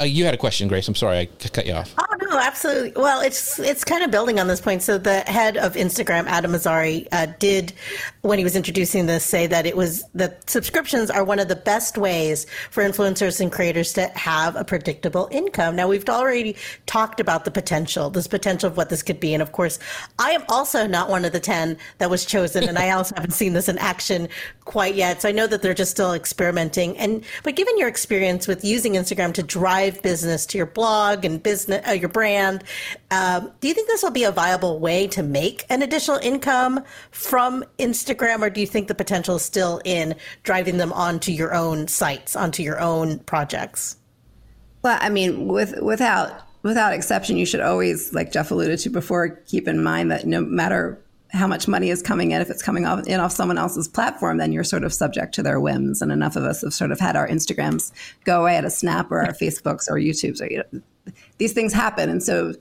[0.00, 0.88] uh, you had a question, Grace.
[0.88, 1.94] I'm sorry I cut you off.
[2.32, 2.92] Oh no, absolutely.
[2.96, 4.82] Well, it's it's kind of building on this point.
[4.82, 7.74] So the head of Instagram, Adam Mosseri, uh, did
[8.22, 11.56] when he was introducing this say that it was that subscriptions are one of the
[11.56, 15.76] best ways for influencers and creators to have a predictable income.
[15.76, 16.56] Now we've already
[16.86, 19.78] talked about the potential, this potential of what this could be, and of course,
[20.18, 23.32] I am also not one of the ten that was chosen, and I also haven't
[23.32, 24.28] seen this in action
[24.64, 25.22] quite yet.
[25.22, 26.96] So I know that they're just still experimenting.
[26.96, 31.24] And but given your experience with using Instagram to drive drive business to your blog
[31.24, 32.21] and business, uh, your brand.
[33.10, 36.84] Um, do you think this will be a viable way to make an additional income
[37.10, 41.54] from Instagram, or do you think the potential is still in driving them onto your
[41.54, 43.96] own sites, onto your own projects?
[44.82, 49.28] Well, I mean, with without without exception, you should always, like Jeff alluded to before,
[49.46, 51.02] keep in mind that no matter
[51.32, 52.42] how much money is coming in.
[52.42, 55.42] If it's coming off in off someone else's platform, then you're sort of subject to
[55.42, 56.02] their whims.
[56.02, 57.90] And enough of us have sort of had our Instagrams
[58.24, 60.42] go away at a snap, or our Facebooks or YouTubes.
[60.42, 60.82] Or you know,
[61.38, 62.54] these things happen, and so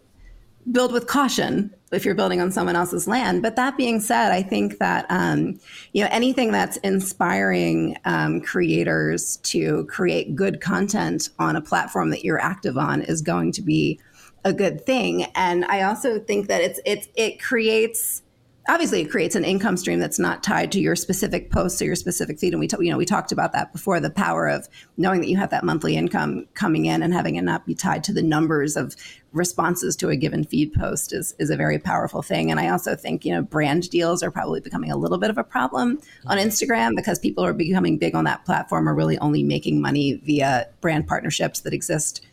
[0.71, 3.41] build with caution if you're building on someone else's land.
[3.41, 5.59] But that being said, I think that um,
[5.93, 12.23] you know anything that's inspiring um, creators to create good content on a platform that
[12.23, 13.99] you're active on is going to be
[14.43, 15.25] a good thing.
[15.35, 18.23] And I also think that it's it's it creates
[18.71, 21.95] obviously it creates an income stream that's not tied to your specific posts or your
[21.95, 22.53] specific feed.
[22.53, 25.27] And we t- you know we talked about that before the power of knowing that
[25.27, 28.21] you have that monthly income coming in and having it not be tied to the
[28.21, 28.95] numbers of
[29.33, 32.49] responses to a given feed post is is a very powerful thing.
[32.49, 35.37] And I also think you know brand deals are probably becoming a little bit of
[35.37, 36.47] a problem on mm-hmm.
[36.47, 40.67] Instagram because people are becoming big on that platform are really only making money via
[40.79, 42.25] brand partnerships that exist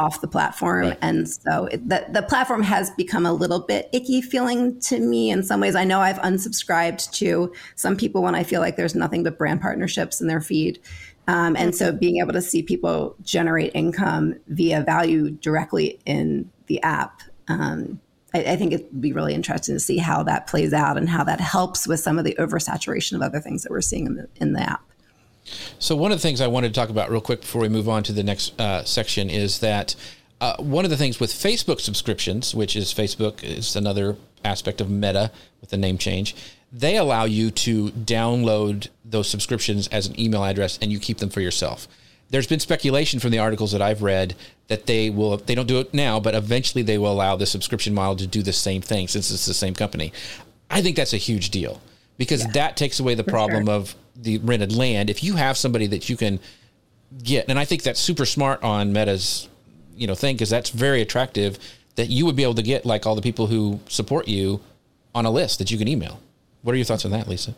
[0.00, 0.88] off the platform.
[0.88, 0.98] Right.
[1.02, 5.30] And so it, the, the platform has become a little bit icky feeling to me
[5.30, 5.76] in some ways.
[5.76, 9.60] I know I've unsubscribed to some people when I feel like there's nothing but brand
[9.60, 10.80] partnerships in their feed.
[11.28, 16.82] Um, and so being able to see people generate income via value directly in the
[16.82, 17.20] app.
[17.46, 18.00] Um,
[18.34, 21.24] I, I think it'd be really interesting to see how that plays out and how
[21.24, 24.28] that helps with some of the oversaturation of other things that we're seeing in the
[24.36, 24.89] in the app.
[25.78, 27.88] So one of the things I wanted to talk about real quick before we move
[27.88, 29.94] on to the next uh, section is that
[30.40, 34.88] uh, one of the things with Facebook subscriptions, which is Facebook is another aspect of
[34.88, 35.30] Meta
[35.60, 36.34] with the name change,
[36.72, 41.28] they allow you to download those subscriptions as an email address and you keep them
[41.28, 41.88] for yourself.
[42.30, 44.36] There's been speculation from the articles that I've read
[44.68, 47.92] that they will they don't do it now, but eventually they will allow the subscription
[47.92, 50.12] model to do the same thing since it's the same company.
[50.70, 51.80] I think that's a huge deal
[52.18, 53.74] because yeah, that takes away the problem sure.
[53.74, 56.40] of the rented land, if you have somebody that you can
[57.22, 59.48] get, and I think that's super smart on Meta's,
[59.96, 61.58] you know, thing because that's very attractive
[61.96, 64.60] that you would be able to get like all the people who support you
[65.14, 66.20] on a list that you can email.
[66.62, 67.54] What are your thoughts on that, Lisa?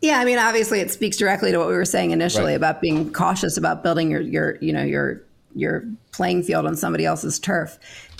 [0.00, 2.56] Yeah, I mean, obviously, it speaks directly to what we were saying initially right.
[2.56, 5.22] about being cautious about building your your you know your
[5.54, 7.78] your playing field on somebody else's turf.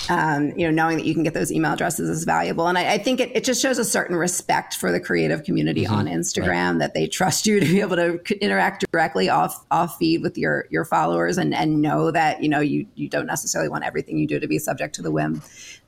[0.09, 2.67] Um, you know, knowing that you can get those email addresses is valuable.
[2.67, 5.85] And I, I think it, it, just shows a certain respect for the creative community
[5.85, 5.95] mm-hmm.
[5.95, 6.79] on Instagram right.
[6.81, 10.67] that they trust you to be able to interact directly off off feed with your
[10.71, 14.27] your followers and and know that you know you you don't necessarily want everything you
[14.27, 15.41] do to be subject to the whim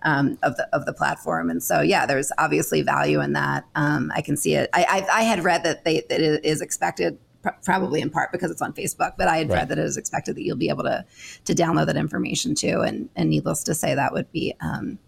[0.03, 1.51] um, of the of the platform.
[1.51, 3.65] And so yeah, there's obviously value in that.
[3.75, 4.71] Um, I can see it.
[4.73, 7.19] I, I, I had read that they that it is expected
[7.65, 9.15] probably in part because it's on Facebook.
[9.17, 9.57] But I had right.
[9.57, 11.05] read that it is expected that you'll be able to
[11.45, 12.81] to download that information too.
[12.81, 14.99] And and needless to say, that would be um,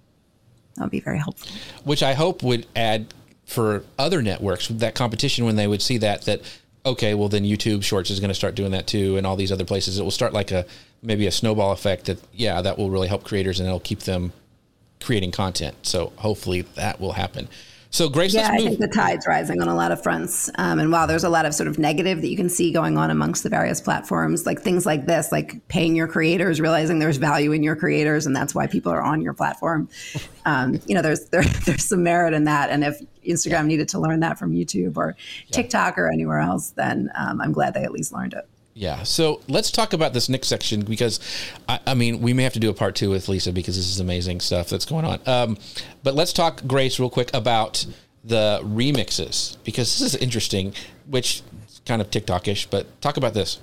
[0.76, 1.51] that would be very helpful.
[1.84, 3.14] Which I hope would add
[3.45, 6.43] for other networks that competition when they would see that that
[6.84, 9.53] okay, well then YouTube Shorts is going to start doing that too, and all these
[9.53, 9.99] other places.
[9.99, 10.66] It will start like a
[11.03, 14.32] maybe a snowball effect that yeah, that will really help creators and it'll keep them
[15.01, 15.76] creating content.
[15.82, 17.49] So hopefully that will happen.
[17.91, 20.51] So, Grace, yeah, I think the tide's rising on a lot of fronts.
[20.57, 22.99] Um, and while there's a lot of sort of negative that you can see going
[22.99, 27.16] on amongst the various platforms, like things like this, like paying your creators, realizing there's
[27.16, 29.89] value in your creators, and that's why people are on your platform.
[30.47, 32.70] Um, you know, there's there, there's some merit in that.
[32.70, 33.62] And if Instagram yeah.
[33.64, 35.51] needed to learn that from YouTube or yeah.
[35.51, 38.49] TikTok or anywhere else, then um, I'm glad they at least learned it.
[38.79, 39.03] Yeah.
[39.03, 41.18] So let's talk about this next section because,
[41.68, 43.89] I, I, mean, we may have to do a part two with Lisa because this
[43.89, 45.20] is amazing stuff that's going on.
[45.26, 45.59] Um,
[46.05, 47.85] but let's talk, Grace, real quick about
[48.22, 50.74] the remixes because this is interesting,
[51.09, 52.68] which is kind of TikTokish.
[52.70, 53.59] But talk about this.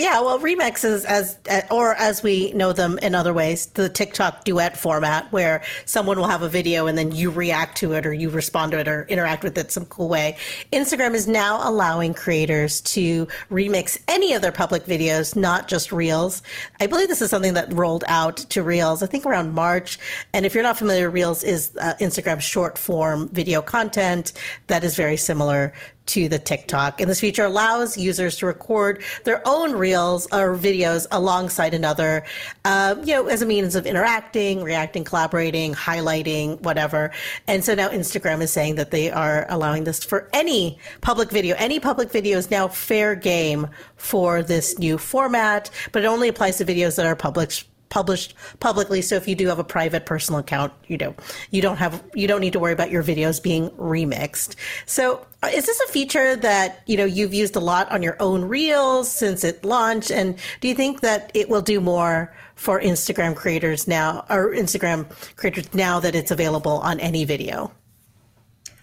[0.00, 1.36] Yeah, well, remixes, as
[1.70, 6.26] or as we know them in other ways, the TikTok duet format, where someone will
[6.26, 9.04] have a video and then you react to it or you respond to it or
[9.10, 10.38] interact with it some cool way.
[10.72, 16.42] Instagram is now allowing creators to remix any of their public videos, not just Reels.
[16.80, 19.98] I believe this is something that rolled out to Reels, I think around March.
[20.32, 24.32] And if you're not familiar, Reels is uh, Instagram's short form video content
[24.68, 25.74] that is very similar
[26.10, 27.00] to the TikTok.
[27.00, 32.24] And this feature allows users to record their own reels or videos alongside another,
[32.64, 37.12] uh, you know, as a means of interacting, reacting, collaborating, highlighting, whatever.
[37.46, 41.54] And so now Instagram is saying that they are allowing this for any public video.
[41.58, 46.58] Any public video is now fair game for this new format, but it only applies
[46.58, 49.02] to videos that are published published publicly.
[49.02, 51.14] So if you do have a private personal account, you know,
[51.50, 54.54] you don't have, you don't need to worry about your videos being remixed.
[54.86, 58.16] So uh, is this a feature that, you know, you've used a lot on your
[58.20, 60.10] own reels since it launched?
[60.10, 65.06] And do you think that it will do more for Instagram creators now or Instagram
[65.36, 67.72] creators now that it's available on any video?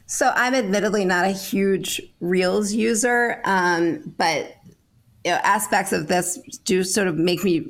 [0.05, 4.55] So I'm admittedly not a huge Reels user, um, but
[5.25, 7.69] you know, aspects of this do sort of make me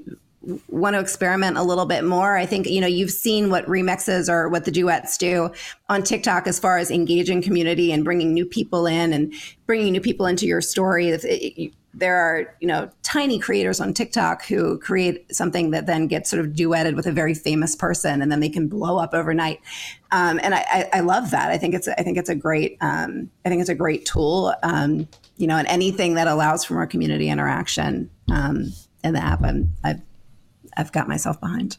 [0.70, 2.38] want to experiment a little bit more.
[2.38, 5.52] I think, you know, you've seen what remixes or what the duets do
[5.90, 9.34] on TikTok as far as engaging community and bringing new people in and
[9.66, 11.18] bringing new people into your story.
[11.94, 16.46] there are, you know, tiny creators on TikTok who create something that then gets sort
[16.46, 19.60] of duetted with a very famous person and then they can blow up overnight.
[20.12, 21.50] Um, and I, I, love that.
[21.50, 24.54] I think it's, I think it's a great, um, I think it's a great tool,
[24.64, 25.08] um,
[25.38, 28.72] you know, and anything that allows for more community interaction um,
[29.04, 29.42] in the app.
[29.44, 30.02] I'm, I've
[30.78, 31.78] I've got myself behind.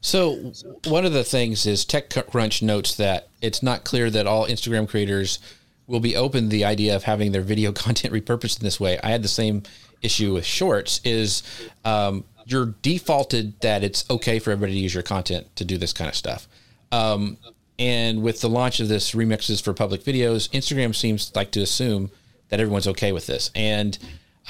[0.00, 0.52] So
[0.86, 5.38] one of the things is TechCrunch notes that it's not clear that all Instagram creators
[5.86, 8.98] will be open to the idea of having their video content repurposed in this way.
[9.02, 9.64] I had the same
[10.02, 11.00] issue with Shorts.
[11.04, 11.42] Is
[11.84, 15.92] um, you're defaulted that it's okay for everybody to use your content to do this
[15.92, 16.48] kind of stuff.
[16.92, 17.36] Um,
[17.78, 22.10] and with the launch of this remixes for public videos, Instagram seems like to assume
[22.48, 23.50] that everyone's okay with this.
[23.54, 23.98] And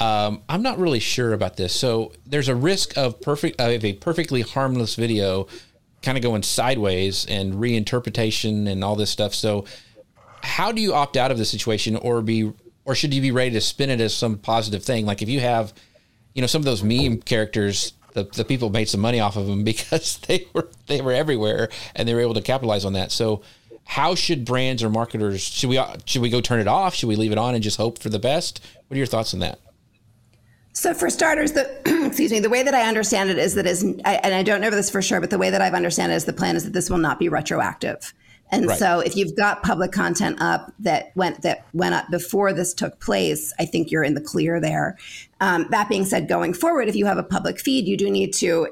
[0.01, 1.75] um, I'm not really sure about this.
[1.75, 5.47] So there's a risk of perfect of a perfectly harmless video
[6.03, 9.35] kind of going sideways and reinterpretation and all this stuff.
[9.35, 9.67] So
[10.43, 12.53] how do you opt out of the situation or be
[12.87, 15.05] or should you be ready to spin it as some positive thing?
[15.05, 15.75] Like if you have,
[16.35, 19.47] you know, some of those meme characters, the, the people made some money off of
[19.47, 23.13] them because they were they were everywhere and they were able to capitalize on that.
[23.13, 23.43] So
[23.85, 26.95] how should brands or marketers should we should we go turn it off?
[26.95, 28.65] Should we leave it on and just hope for the best?
[28.89, 29.59] What are your thoughts on that?
[30.73, 31.69] So for starters, the
[32.07, 34.61] excuse me, the way that I understand it is that is, I, and I don't
[34.61, 36.65] know this for sure, but the way that I've understand it is the plan is
[36.65, 38.15] that this will not be retroactive.
[38.53, 38.79] And right.
[38.79, 42.99] so if you've got public content up that went that went up before this took
[43.01, 44.99] place, I think you're in the clear there.
[45.41, 48.33] Um, that being said, going forward, if you have a public feed, you do need
[48.35, 48.69] to.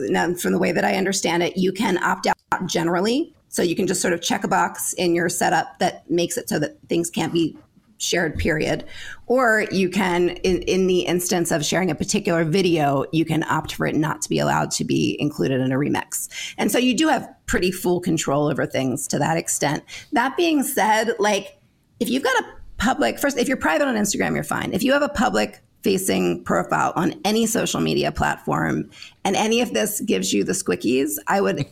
[0.00, 3.32] Now, from the way that I understand it, you can opt out generally.
[3.48, 6.48] So you can just sort of check a box in your setup that makes it
[6.48, 7.56] so that things can't be
[8.02, 8.84] shared period
[9.26, 13.74] or you can in, in the instance of sharing a particular video you can opt
[13.74, 16.28] for it not to be allowed to be included in a remix.
[16.58, 19.84] And so you do have pretty full control over things to that extent.
[20.12, 21.58] That being said like
[22.00, 22.46] if you've got a
[22.78, 24.72] public first if you're private on instagram you're fine.
[24.72, 28.88] If you have a public facing profile on any social media platform
[29.24, 31.66] and any of this gives you the squickies i would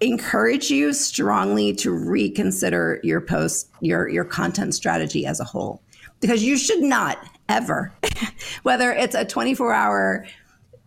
[0.00, 5.82] encourage you strongly to reconsider your post your your content strategy as a whole.
[6.20, 7.18] Because you should not
[7.48, 7.92] ever
[8.62, 10.26] whether it's a 24 hour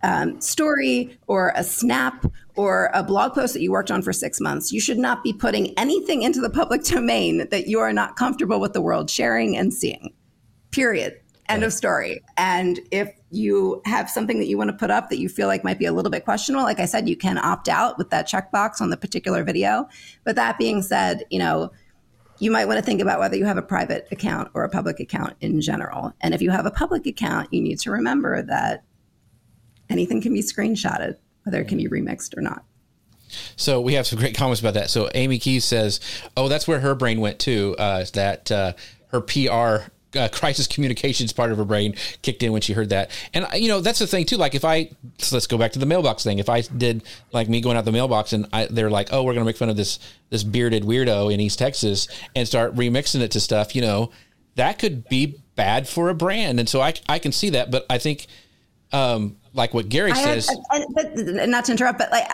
[0.03, 4.39] um, story or a snap or a blog post that you worked on for six
[4.39, 8.15] months you should not be putting anything into the public domain that you are not
[8.15, 10.13] comfortable with the world sharing and seeing.
[10.71, 11.19] Period.
[11.49, 12.21] End of story.
[12.35, 15.63] And if you have something that you want to put up that you feel like
[15.63, 18.27] might be a little bit questionable, like I said, you can opt out with that
[18.27, 19.87] checkbox on the particular video.
[20.23, 21.71] But that being said, you know,
[22.39, 24.99] you might want to think about whether you have a private account or a public
[24.99, 26.13] account in general.
[26.21, 28.83] And if you have a public account, you need to remember that
[29.89, 32.63] anything can be screenshotted, whether it can be remixed or not.
[33.55, 34.89] So we have some great comments about that.
[34.89, 35.99] So Amy Keys says,
[36.37, 37.75] "Oh, that's where her brain went too.
[37.77, 38.73] Uh, that uh,
[39.09, 43.11] her PR uh, crisis communications part of her brain kicked in when she heard that.
[43.33, 44.37] And you know, that's the thing too.
[44.37, 46.39] Like if I so let's go back to the mailbox thing.
[46.39, 49.33] If I did like me going out the mailbox and I, they're like, oh, we're
[49.33, 49.99] gonna make fun of this
[50.29, 54.11] this bearded weirdo in East Texas and start remixing it to stuff, you know,
[54.55, 56.59] that could be bad for a brand.
[56.59, 58.27] And so I I can see that, but I think
[58.91, 60.49] um like what Gary I says,
[60.93, 62.29] but not to interrupt, but like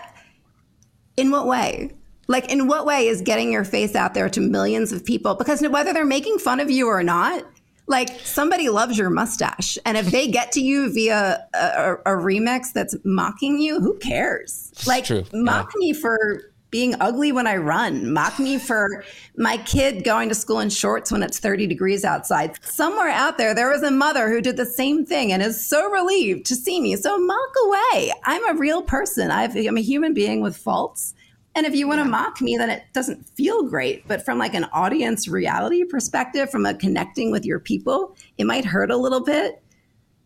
[1.18, 1.92] in what way?
[2.28, 5.36] Like, in what way is getting your face out there to millions of people?
[5.36, 7.46] Because whether they're making fun of you or not,
[7.88, 12.72] like somebody loves your mustache, and if they get to you via a, a, remix
[12.72, 14.72] that's mocking you, who cares?
[14.88, 15.26] Like, True.
[15.34, 15.80] mock yeah.
[15.80, 18.12] me for being ugly when I run.
[18.12, 19.06] Mock me for
[19.38, 22.58] my kid going to school in shorts when it's 30 degrees outside.
[22.66, 25.88] Somewhere out there, there was a mother who did the same thing and is so
[25.92, 26.96] relieved to see me.
[26.96, 28.12] So mock away.
[28.24, 29.30] I'm a real person.
[29.30, 31.14] i am a human being with faults.
[31.56, 34.08] And if you want to mock me, then it doesn't feel great.
[34.08, 38.66] But from like an audience reality perspective, from a connecting with your people, it might
[38.66, 39.62] hurt a little bit,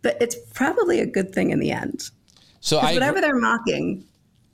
[0.02, 2.10] but it's probably a good thing in the end.
[2.62, 4.06] So I whatever they're mocking,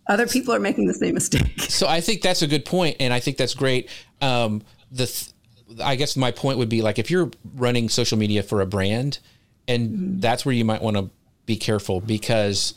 [0.08, 1.52] other people are making the same mistake.
[1.74, 3.90] So I think that's a good point, and I think that's great.
[4.22, 4.62] Um,
[4.92, 5.32] the th-
[5.84, 9.20] I guess my point would be like if you're running social media for a brand,
[9.68, 10.20] and mm-hmm.
[10.20, 11.10] that's where you might want to
[11.46, 12.74] be careful because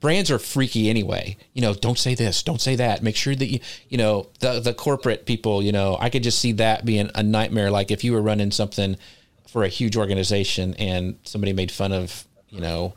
[0.00, 1.36] brands are freaky anyway.
[1.54, 3.02] You know, don't say this, don't say that.
[3.02, 5.62] Make sure that you, you know, the the corporate people.
[5.62, 7.70] You know, I could just see that being a nightmare.
[7.70, 8.96] Like if you were running something
[9.48, 12.94] for a huge organization and somebody made fun of, you know,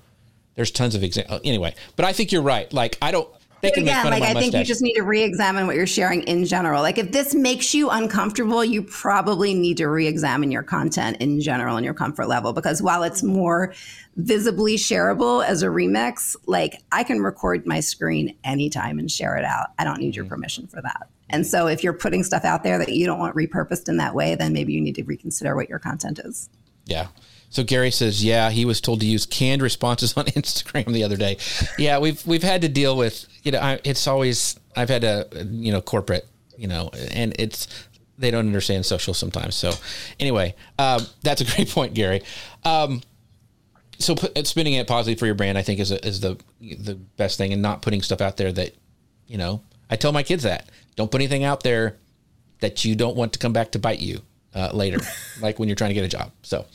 [0.56, 1.40] there's tons of examples.
[1.40, 2.72] Uh, anyway, but I think you're right.
[2.74, 3.30] Like I don't
[3.62, 6.46] they can Again, like I think you just need to re-examine what you're sharing in
[6.46, 6.82] general.
[6.82, 11.76] Like if this makes you uncomfortable, you probably need to re-examine your content in general
[11.76, 13.74] and your comfort level because while it's more
[14.16, 19.46] visibly shareable as a remix, like I can record my screen anytime and share it
[19.46, 19.68] out.
[19.78, 20.36] I don't need your mm-hmm.
[20.36, 21.10] permission for that.
[21.30, 24.16] And so if you're putting stuff out there that you don't want repurposed in that
[24.16, 26.50] way, then maybe you need to reconsider what your content is.
[26.86, 27.08] Yeah.
[27.50, 31.18] So Gary says, yeah, he was told to use canned responses on Instagram the other
[31.18, 31.38] day.
[31.78, 35.28] Yeah, we've we've had to deal with you know I, it's always I've had a
[35.50, 36.28] you know corporate
[36.58, 37.88] you know and it's
[38.18, 39.56] they don't understand social sometimes.
[39.56, 39.72] So
[40.20, 42.22] anyway, um, that's a great point, Gary.
[42.64, 43.02] Um,
[43.98, 46.96] so put, spinning it positively for your brand, I think is a, is the the
[46.96, 48.76] best thing, and not putting stuff out there that
[49.28, 49.64] you know.
[49.92, 51.98] I tell my kids that don't put anything out there
[52.60, 54.22] that you don't want to come back to bite you
[54.54, 55.00] uh, later,
[55.42, 56.32] like when you're trying to get a job.
[56.42, 56.66] So,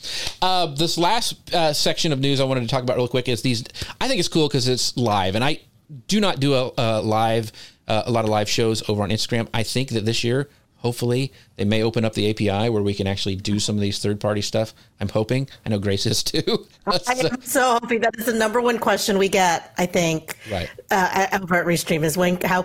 [0.41, 3.41] uh, this last uh, section of news I wanted to talk about real quick is
[3.41, 3.63] these.
[3.99, 5.61] I think it's cool because it's live, and I
[6.07, 7.51] do not do a, a live,
[7.87, 9.47] uh, a lot of live shows over on Instagram.
[9.53, 10.49] I think that this year
[10.85, 13.97] hopefully they may open up the API where we can actually do some of these
[13.97, 14.71] third party stuff.
[14.99, 15.49] I'm hoping.
[15.65, 16.67] I know Grace is too.
[16.85, 16.99] I
[17.31, 19.73] am so hoping that is the number one question we get.
[19.79, 22.61] I think right uh, over at Restream is when how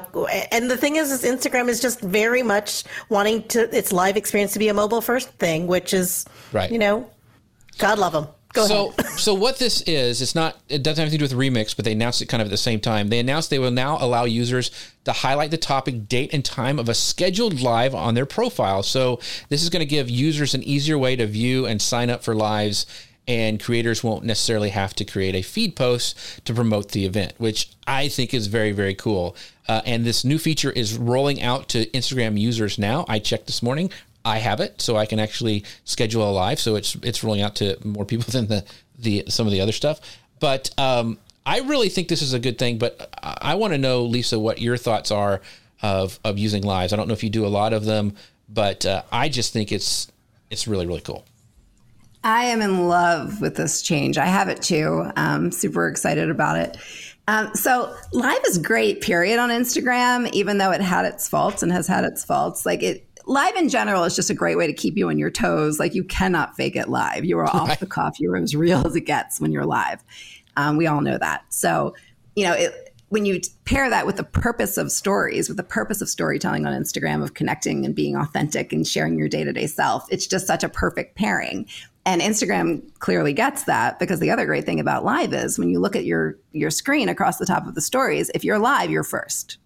[0.52, 4.52] and the thing is, is Instagram is just very much wanting to its live experience
[4.52, 6.70] to be a mobile first thing, which is right.
[6.70, 7.08] You know,
[7.78, 8.26] God love them.
[8.52, 11.54] Go so, so what this is, it's not, it doesn't have anything to do with
[11.54, 13.08] remix, but they announced it kind of at the same time.
[13.08, 14.70] They announced they will now allow users
[15.04, 18.82] to highlight the topic, date, and time of a scheduled live on their profile.
[18.82, 22.24] So this is going to give users an easier way to view and sign up
[22.24, 22.86] for lives.
[23.28, 27.70] And creators won't necessarily have to create a feed post to promote the event, which
[27.86, 29.36] I think is very, very cool.
[29.68, 33.04] Uh, and this new feature is rolling out to Instagram users now.
[33.08, 33.92] I checked this morning.
[34.24, 36.60] I have it, so I can actually schedule a live.
[36.60, 38.64] So it's it's rolling out to more people than the
[38.98, 40.00] the some of the other stuff.
[40.40, 42.78] But um, I really think this is a good thing.
[42.78, 45.40] But I, I want to know, Lisa, what your thoughts are
[45.82, 46.92] of of using lives.
[46.92, 48.14] I don't know if you do a lot of them,
[48.48, 50.10] but uh, I just think it's
[50.50, 51.24] it's really really cool.
[52.22, 54.18] I am in love with this change.
[54.18, 55.10] I have it too.
[55.16, 56.76] I'm super excited about it.
[57.28, 61.70] Um, so live is great, period, on Instagram, even though it had its faults and
[61.72, 62.66] has had its faults.
[62.66, 65.30] Like it, live in general is just a great way to keep you on your
[65.30, 65.78] toes.
[65.78, 67.24] Like you cannot fake it live.
[67.24, 67.78] You are off right.
[67.78, 68.18] the cuff.
[68.18, 70.02] You're as real as it gets when you're live.
[70.56, 71.44] Um, we all know that.
[71.48, 71.94] So,
[72.34, 76.00] you know, it, when you pair that with the purpose of stories, with the purpose
[76.00, 79.68] of storytelling on Instagram, of connecting and being authentic and sharing your day to day
[79.68, 81.68] self, it's just such a perfect pairing.
[82.04, 85.78] And Instagram clearly gets that because the other great thing about live is when you
[85.78, 89.04] look at your your screen across the top of the stories, if you're live, you're
[89.04, 89.58] first.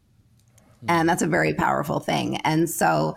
[0.86, 2.36] And that's a very powerful thing.
[2.38, 3.16] And so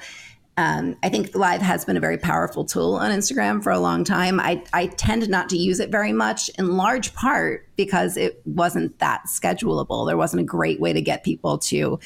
[0.58, 4.04] um, I think Live has been a very powerful tool on Instagram for a long
[4.04, 4.40] time.
[4.40, 8.98] I, I tend not to use it very much, in large part because it wasn't
[8.98, 10.08] that schedulable.
[10.08, 12.00] There wasn't a great way to get people to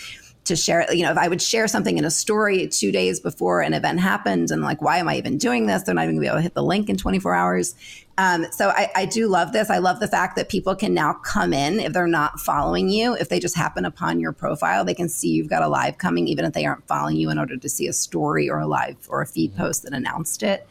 [0.45, 0.95] to share it.
[0.95, 3.99] You know, if I would share something in a story two days before an event
[3.99, 5.83] happened and like, why am I even doing this?
[5.83, 7.75] They're not even gonna be able to hit the link in 24 hours.
[8.17, 9.69] Um, so I, I, do love this.
[9.69, 13.15] I love the fact that people can now come in if they're not following you.
[13.15, 16.27] If they just happen upon your profile, they can see you've got a live coming,
[16.27, 18.97] even if they aren't following you in order to see a story or a live
[19.09, 20.67] or a feed post that announced it.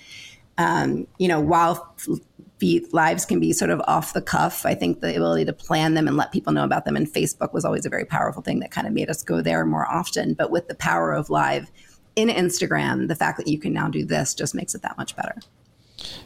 [0.59, 1.95] Um, you know, while
[2.61, 4.65] be, lives can be sort of off the cuff.
[4.65, 7.53] I think the ability to plan them and let people know about them in Facebook
[7.53, 10.35] was always a very powerful thing that kind of made us go there more often.
[10.35, 11.71] But with the power of live
[12.15, 15.17] in Instagram, the fact that you can now do this just makes it that much
[15.17, 15.35] better.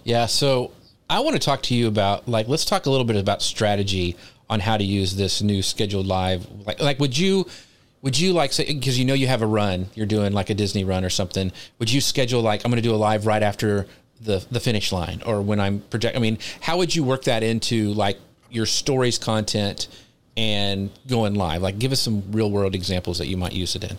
[0.03, 0.27] Yeah.
[0.27, 0.73] So
[1.09, 4.17] I want to talk to you about like let's talk a little bit about strategy
[4.51, 6.47] on how to use this new scheduled live.
[6.67, 7.47] Like, like would you?
[8.03, 10.55] would you like say because you know you have a run you're doing like a
[10.55, 13.43] disney run or something would you schedule like i'm going to do a live right
[13.43, 13.87] after
[14.25, 16.17] the the finish line or when I'm project.
[16.17, 18.19] I mean, how would you work that into like
[18.51, 19.89] your stories content
[20.37, 21.63] and going live?
[21.63, 23.99] Like, give us some real world examples that you might use it in.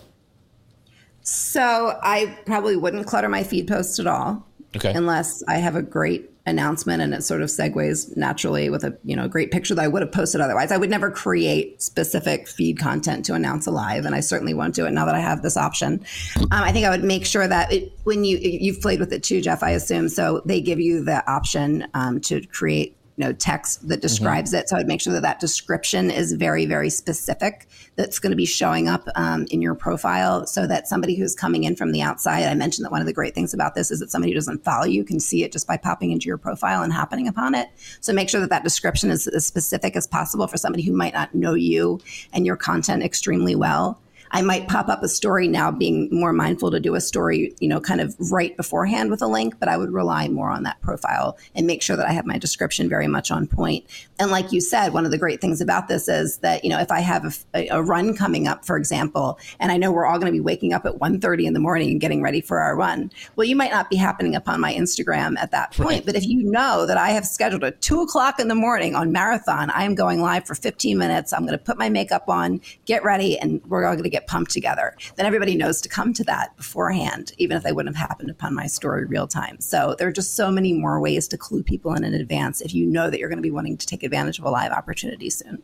[1.21, 4.45] So I probably wouldn't clutter my feed post at all.
[4.75, 4.93] Okay.
[4.93, 9.15] Unless I have a great announcement and it sort of segues naturally with a you
[9.15, 10.71] know great picture that I would have posted otherwise.
[10.71, 14.75] I would never create specific feed content to announce a live, and I certainly won't
[14.75, 16.05] do it now that I have this option.
[16.37, 19.23] Um, I think I would make sure that it, when you you've played with it
[19.23, 20.09] too, Jeff, I assume.
[20.09, 24.59] So they give you the option um, to create you know text that describes mm-hmm.
[24.59, 24.69] it.
[24.69, 27.67] So I'd make sure that that description is very very specific.
[27.95, 31.63] That's going to be showing up um, in your profile, so that somebody who's coming
[31.63, 32.43] in from the outside.
[32.43, 34.63] I mentioned that one of the great things about this is that somebody who doesn't
[34.63, 37.69] follow you can see it just by popping into your profile and happening upon it.
[38.01, 41.13] So make sure that that description is as specific as possible for somebody who might
[41.13, 41.99] not know you
[42.33, 43.99] and your content extremely well.
[44.31, 47.67] I might pop up a story now, being more mindful to do a story, you
[47.67, 50.81] know, kind of right beforehand with a link, but I would rely more on that
[50.81, 53.85] profile and make sure that I have my description very much on point.
[54.19, 56.79] And like you said, one of the great things about this is that, you know,
[56.79, 60.19] if I have a, a run coming up, for example, and I know we're all
[60.19, 62.75] going to be waking up at 1.30 in the morning and getting ready for our
[62.75, 65.87] run, well, you might not be happening upon my Instagram at that point.
[65.87, 66.05] Right.
[66.05, 69.11] But if you know that I have scheduled a two o'clock in the morning on
[69.11, 71.33] marathon, I am going live for 15 minutes.
[71.33, 74.27] I'm going to put my makeup on, get ready, and we're all going to get
[74.27, 74.95] pumped together.
[75.15, 78.55] Then everybody knows to come to that beforehand, even if they wouldn't have happened upon
[78.55, 79.59] my story real time.
[79.59, 82.73] So there are just so many more ways to clue people in in advance if
[82.73, 85.29] you know that you're going to be wanting to take advantage of a live opportunity
[85.29, 85.61] soon.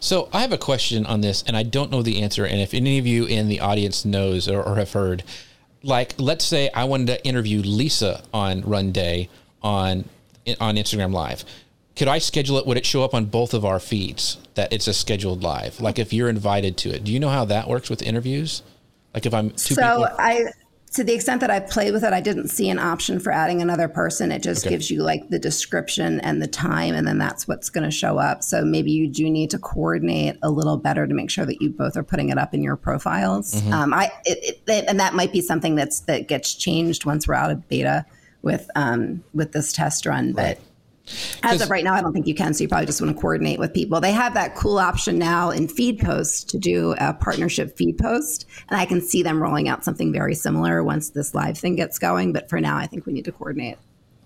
[0.00, 2.44] So I have a question on this, and I don't know the answer.
[2.44, 5.24] And if any of you in the audience knows or, or have heard,
[5.82, 9.30] like let's say I wanted to interview Lisa on Run Day
[9.62, 10.04] on
[10.60, 11.44] on Instagram Live
[11.96, 12.66] could I schedule it?
[12.66, 15.80] Would it show up on both of our feeds that it's a scheduled live?
[15.80, 18.62] Like if you're invited to it, do you know how that works with interviews?
[19.14, 20.16] Like if I'm two so people?
[20.18, 20.46] I
[20.92, 23.62] to the extent that I've played with it, I didn't see an option for adding
[23.62, 24.30] another person.
[24.30, 24.74] It just okay.
[24.74, 28.18] gives you like the description and the time, and then that's what's going to show
[28.18, 28.42] up.
[28.42, 31.70] So maybe you do need to coordinate a little better to make sure that you
[31.70, 33.54] both are putting it up in your profiles.
[33.54, 33.72] Mm-hmm.
[33.72, 37.34] Um, I it, it, and that might be something that's that gets changed once we're
[37.34, 38.04] out of beta
[38.42, 40.42] with um, with this test run, but.
[40.42, 40.60] Right
[41.42, 42.54] as of right now, I don't think you can.
[42.54, 44.00] So you probably just want to coordinate with people.
[44.00, 48.46] They have that cool option now in feed post to do a partnership feed post.
[48.68, 51.98] And I can see them rolling out something very similar once this live thing gets
[51.98, 52.32] going.
[52.32, 53.78] But for now, I think we need to coordinate.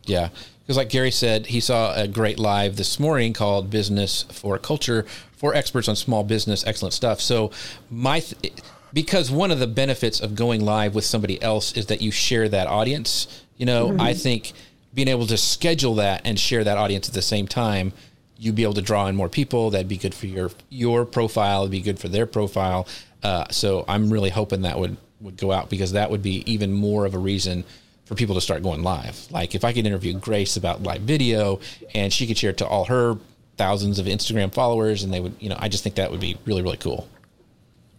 [0.05, 0.29] Yeah.
[0.61, 5.05] Because, like Gary said, he saw a great live this morning called Business for Culture
[5.33, 7.21] for experts on small business, excellent stuff.
[7.21, 7.51] So,
[7.91, 8.21] my.
[8.21, 8.53] Th-
[8.93, 12.49] because one of the benefits of going live with somebody else is that you share
[12.49, 13.45] that audience.
[13.59, 14.01] You know, mm-hmm.
[14.01, 14.53] I think
[14.97, 17.93] being able to schedule that and share that audience at the same time,
[18.39, 19.71] you'd be able to draw in more people.
[19.71, 21.61] That'd be good for your your profile.
[21.61, 22.89] It'd be good for their profile.
[23.23, 26.73] Uh, so I'm really hoping that would would go out because that would be even
[26.73, 27.65] more of a reason
[28.07, 29.27] for people to start going live.
[29.31, 31.61] Like if I could interview Grace about live video
[31.95, 33.19] and she could share it to all her
[33.59, 36.39] thousands of Instagram followers and they would, you know, I just think that would be
[36.47, 37.07] really really cool.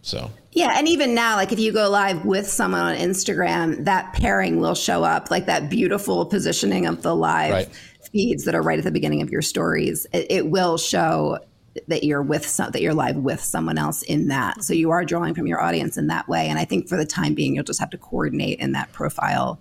[0.02, 4.12] So yeah, and even now, like if you go live with someone on Instagram, that
[4.12, 7.68] pairing will show up, like that beautiful positioning of the live right.
[8.10, 10.04] feeds that are right at the beginning of your stories.
[10.12, 11.38] It, it will show
[11.86, 14.64] that you're with some, that you're live with someone else in that.
[14.64, 16.48] So you are drawing from your audience in that way.
[16.48, 19.60] And I think for the time being, you'll just have to coordinate in that profile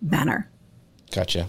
[0.00, 0.48] manner.
[1.12, 1.48] Gotcha.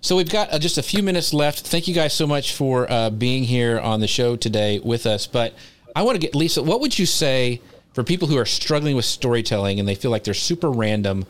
[0.00, 1.66] So we've got uh, just a few minutes left.
[1.66, 5.26] Thank you guys so much for uh, being here on the show today with us.
[5.26, 5.52] But
[5.94, 6.62] I want to get Lisa.
[6.62, 7.60] What would you say?
[8.00, 11.26] For people who are struggling with storytelling and they feel like they're super random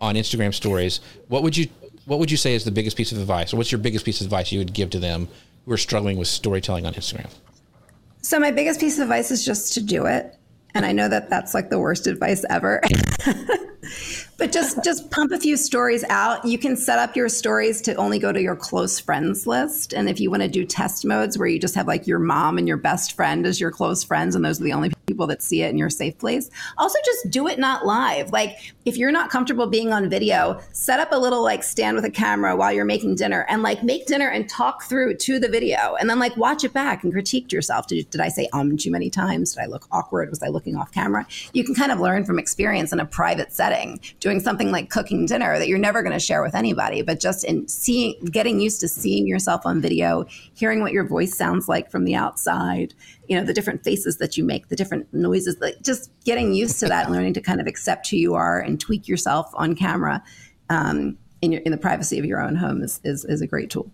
[0.00, 1.68] on Instagram stories, what would you
[2.06, 4.22] what would you say is the biggest piece of advice, or what's your biggest piece
[4.22, 5.28] of advice you would give to them
[5.66, 7.30] who are struggling with storytelling on Instagram?
[8.22, 10.34] So my biggest piece of advice is just to do it,
[10.74, 12.80] and I know that that's like the worst advice ever.
[14.38, 17.94] but just just pump a few stories out you can set up your stories to
[17.96, 21.38] only go to your close friends list and if you want to do test modes
[21.38, 24.34] where you just have like your mom and your best friend as your close friends
[24.34, 26.50] and those are the only people that see it in your safe place.
[26.76, 28.32] Also just do it not live.
[28.32, 32.04] Like if you're not comfortable being on video set up a little like stand with
[32.04, 35.48] a camera while you're making dinner and like make dinner and talk through to the
[35.48, 37.86] video and then like watch it back and critique yourself.
[37.86, 39.54] Did, did i say um too many times?
[39.54, 40.28] Did i look awkward?
[40.28, 41.26] Was i looking off camera?
[41.54, 45.24] You can kind of learn from experience in a private setting doing something like cooking
[45.24, 48.80] dinner that you're never going to share with anybody, but just in seeing, getting used
[48.80, 52.92] to seeing yourself on video, hearing what your voice sounds like from the outside,
[53.28, 56.80] you know, the different faces that you make, the different noises, like just getting used
[56.80, 59.74] to that and learning to kind of accept who you are and tweak yourself on
[59.74, 60.22] camera
[60.70, 63.70] um, in, your, in the privacy of your own home is, is, is a great
[63.70, 63.90] tool.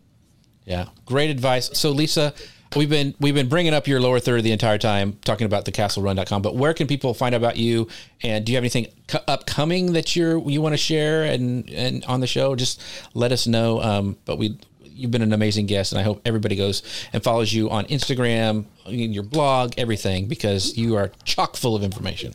[0.64, 1.70] Yeah, great advice.
[1.76, 2.34] So, Lisa,
[2.76, 5.72] We've been we've been bringing up your lower third the entire time, talking about the
[5.72, 6.42] castlerun.com.
[6.42, 7.88] But where can people find out about you?
[8.22, 8.86] And do you have anything
[9.28, 12.54] upcoming that you're you want to share and and on the show?
[12.56, 12.80] Just
[13.14, 13.82] let us know.
[13.82, 17.52] Um, but we you've been an amazing guest, and I hope everybody goes and follows
[17.52, 22.34] you on Instagram, your blog, everything, because you are chock full of information.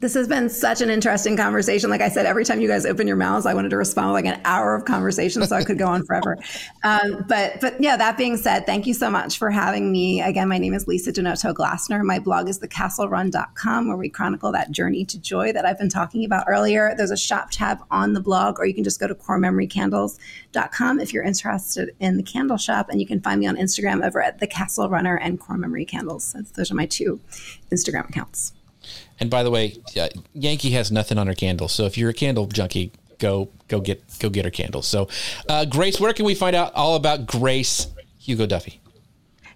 [0.00, 1.90] This has been such an interesting conversation.
[1.90, 4.24] Like I said, every time you guys open your mouths, I wanted to respond with
[4.24, 6.36] like an hour of conversation, so I could go on forever.
[6.84, 10.22] Um, but but yeah, that being said, thank you so much for having me.
[10.22, 12.02] Again, my name is Lisa DiNoto Glassner.
[12.02, 16.24] My blog is thecastlerun.com, where we chronicle that journey to joy that I've been talking
[16.24, 16.94] about earlier.
[16.96, 21.12] There's a shop tab on the blog, or you can just go to corememorycandles.com if
[21.12, 24.38] you're interested in the candle shop, and you can find me on Instagram over at
[24.38, 26.34] the Castle Runner and Core Memory Candles.
[26.54, 27.20] Those are my two
[27.72, 28.52] Instagram accounts.
[29.20, 31.72] And by the way, uh, Yankee has nothing on her candles.
[31.72, 34.86] So if you're a candle junkie, go go get go get her candles.
[34.86, 35.08] So,
[35.48, 38.80] uh, Grace, where can we find out all about Grace Hugo Duffy?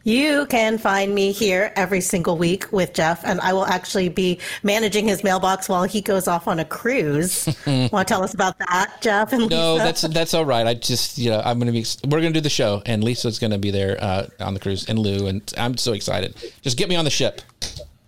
[0.04, 4.40] You can find me here every single week with Jeff, and I will actually be
[4.64, 7.46] managing his mailbox while he goes off on a cruise.
[7.66, 9.32] Want to tell us about that, Jeff?
[9.32, 10.66] And no, that's that's all right.
[10.66, 13.04] I just you know I'm going to be we're going to do the show, and
[13.04, 16.34] Lisa's going to be there uh, on the cruise, and Lou, and I'm so excited.
[16.62, 17.40] Just get me on the ship.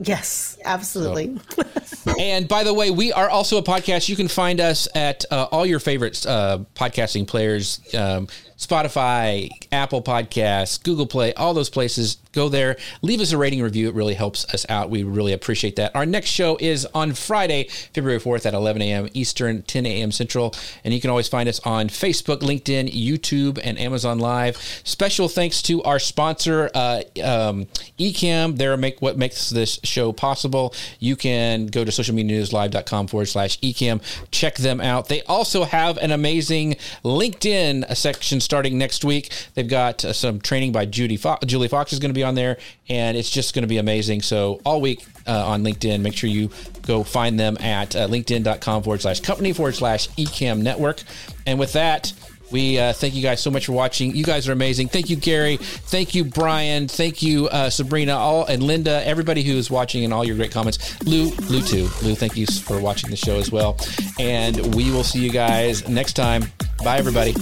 [0.01, 1.39] Yes, absolutely.
[1.85, 2.15] So.
[2.21, 4.09] and by the way, we are also a podcast.
[4.09, 10.03] You can find us at uh, all your favorite uh, podcasting players um, Spotify, Apple
[10.03, 12.19] Podcasts, Google Play, all those places.
[12.33, 13.89] Go there, leave us a rating review.
[13.89, 14.91] It really helps us out.
[14.91, 15.95] We really appreciate that.
[15.95, 19.09] Our next show is on Friday, February 4th at 11 a.m.
[19.15, 20.11] Eastern, 10 a.m.
[20.11, 20.55] Central.
[20.83, 24.57] And you can always find us on Facebook, LinkedIn, YouTube, and Amazon Live.
[24.85, 27.67] Special thanks to our sponsor, uh, um,
[27.99, 28.57] Ecamm.
[28.57, 30.75] They're make, what makes this show possible.
[30.99, 34.01] You can go to socialmedianewslive.com forward slash Ecamm.
[34.31, 35.09] Check them out.
[35.09, 39.33] They also have an amazing LinkedIn section starting next week.
[39.55, 42.35] They've got uh, some training by Judy Fo- Julie Fox is going to be on
[42.35, 44.23] there, and it's just going to be amazing.
[44.23, 46.51] So all week uh, on LinkedIn, make sure you
[46.83, 51.03] go find them at uh, linkedin.com forward slash company forward slash ecamm network.
[51.47, 52.13] And with that,
[52.51, 54.15] we uh, thank you guys so much for watching.
[54.15, 54.89] You guys are amazing.
[54.89, 55.57] Thank you, Gary.
[55.57, 56.89] Thank you, Brian.
[56.89, 60.53] Thank you, uh, Sabrina, all and Linda, everybody who is watching, and all your great
[60.53, 61.03] comments.
[61.05, 61.89] Lou, Lou too.
[62.03, 63.79] Lou, thank you for watching the show as well.
[64.21, 66.45] And we will see you guys next time.
[66.83, 67.33] Bye, everybody.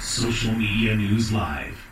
[0.00, 1.89] Social Media News Live.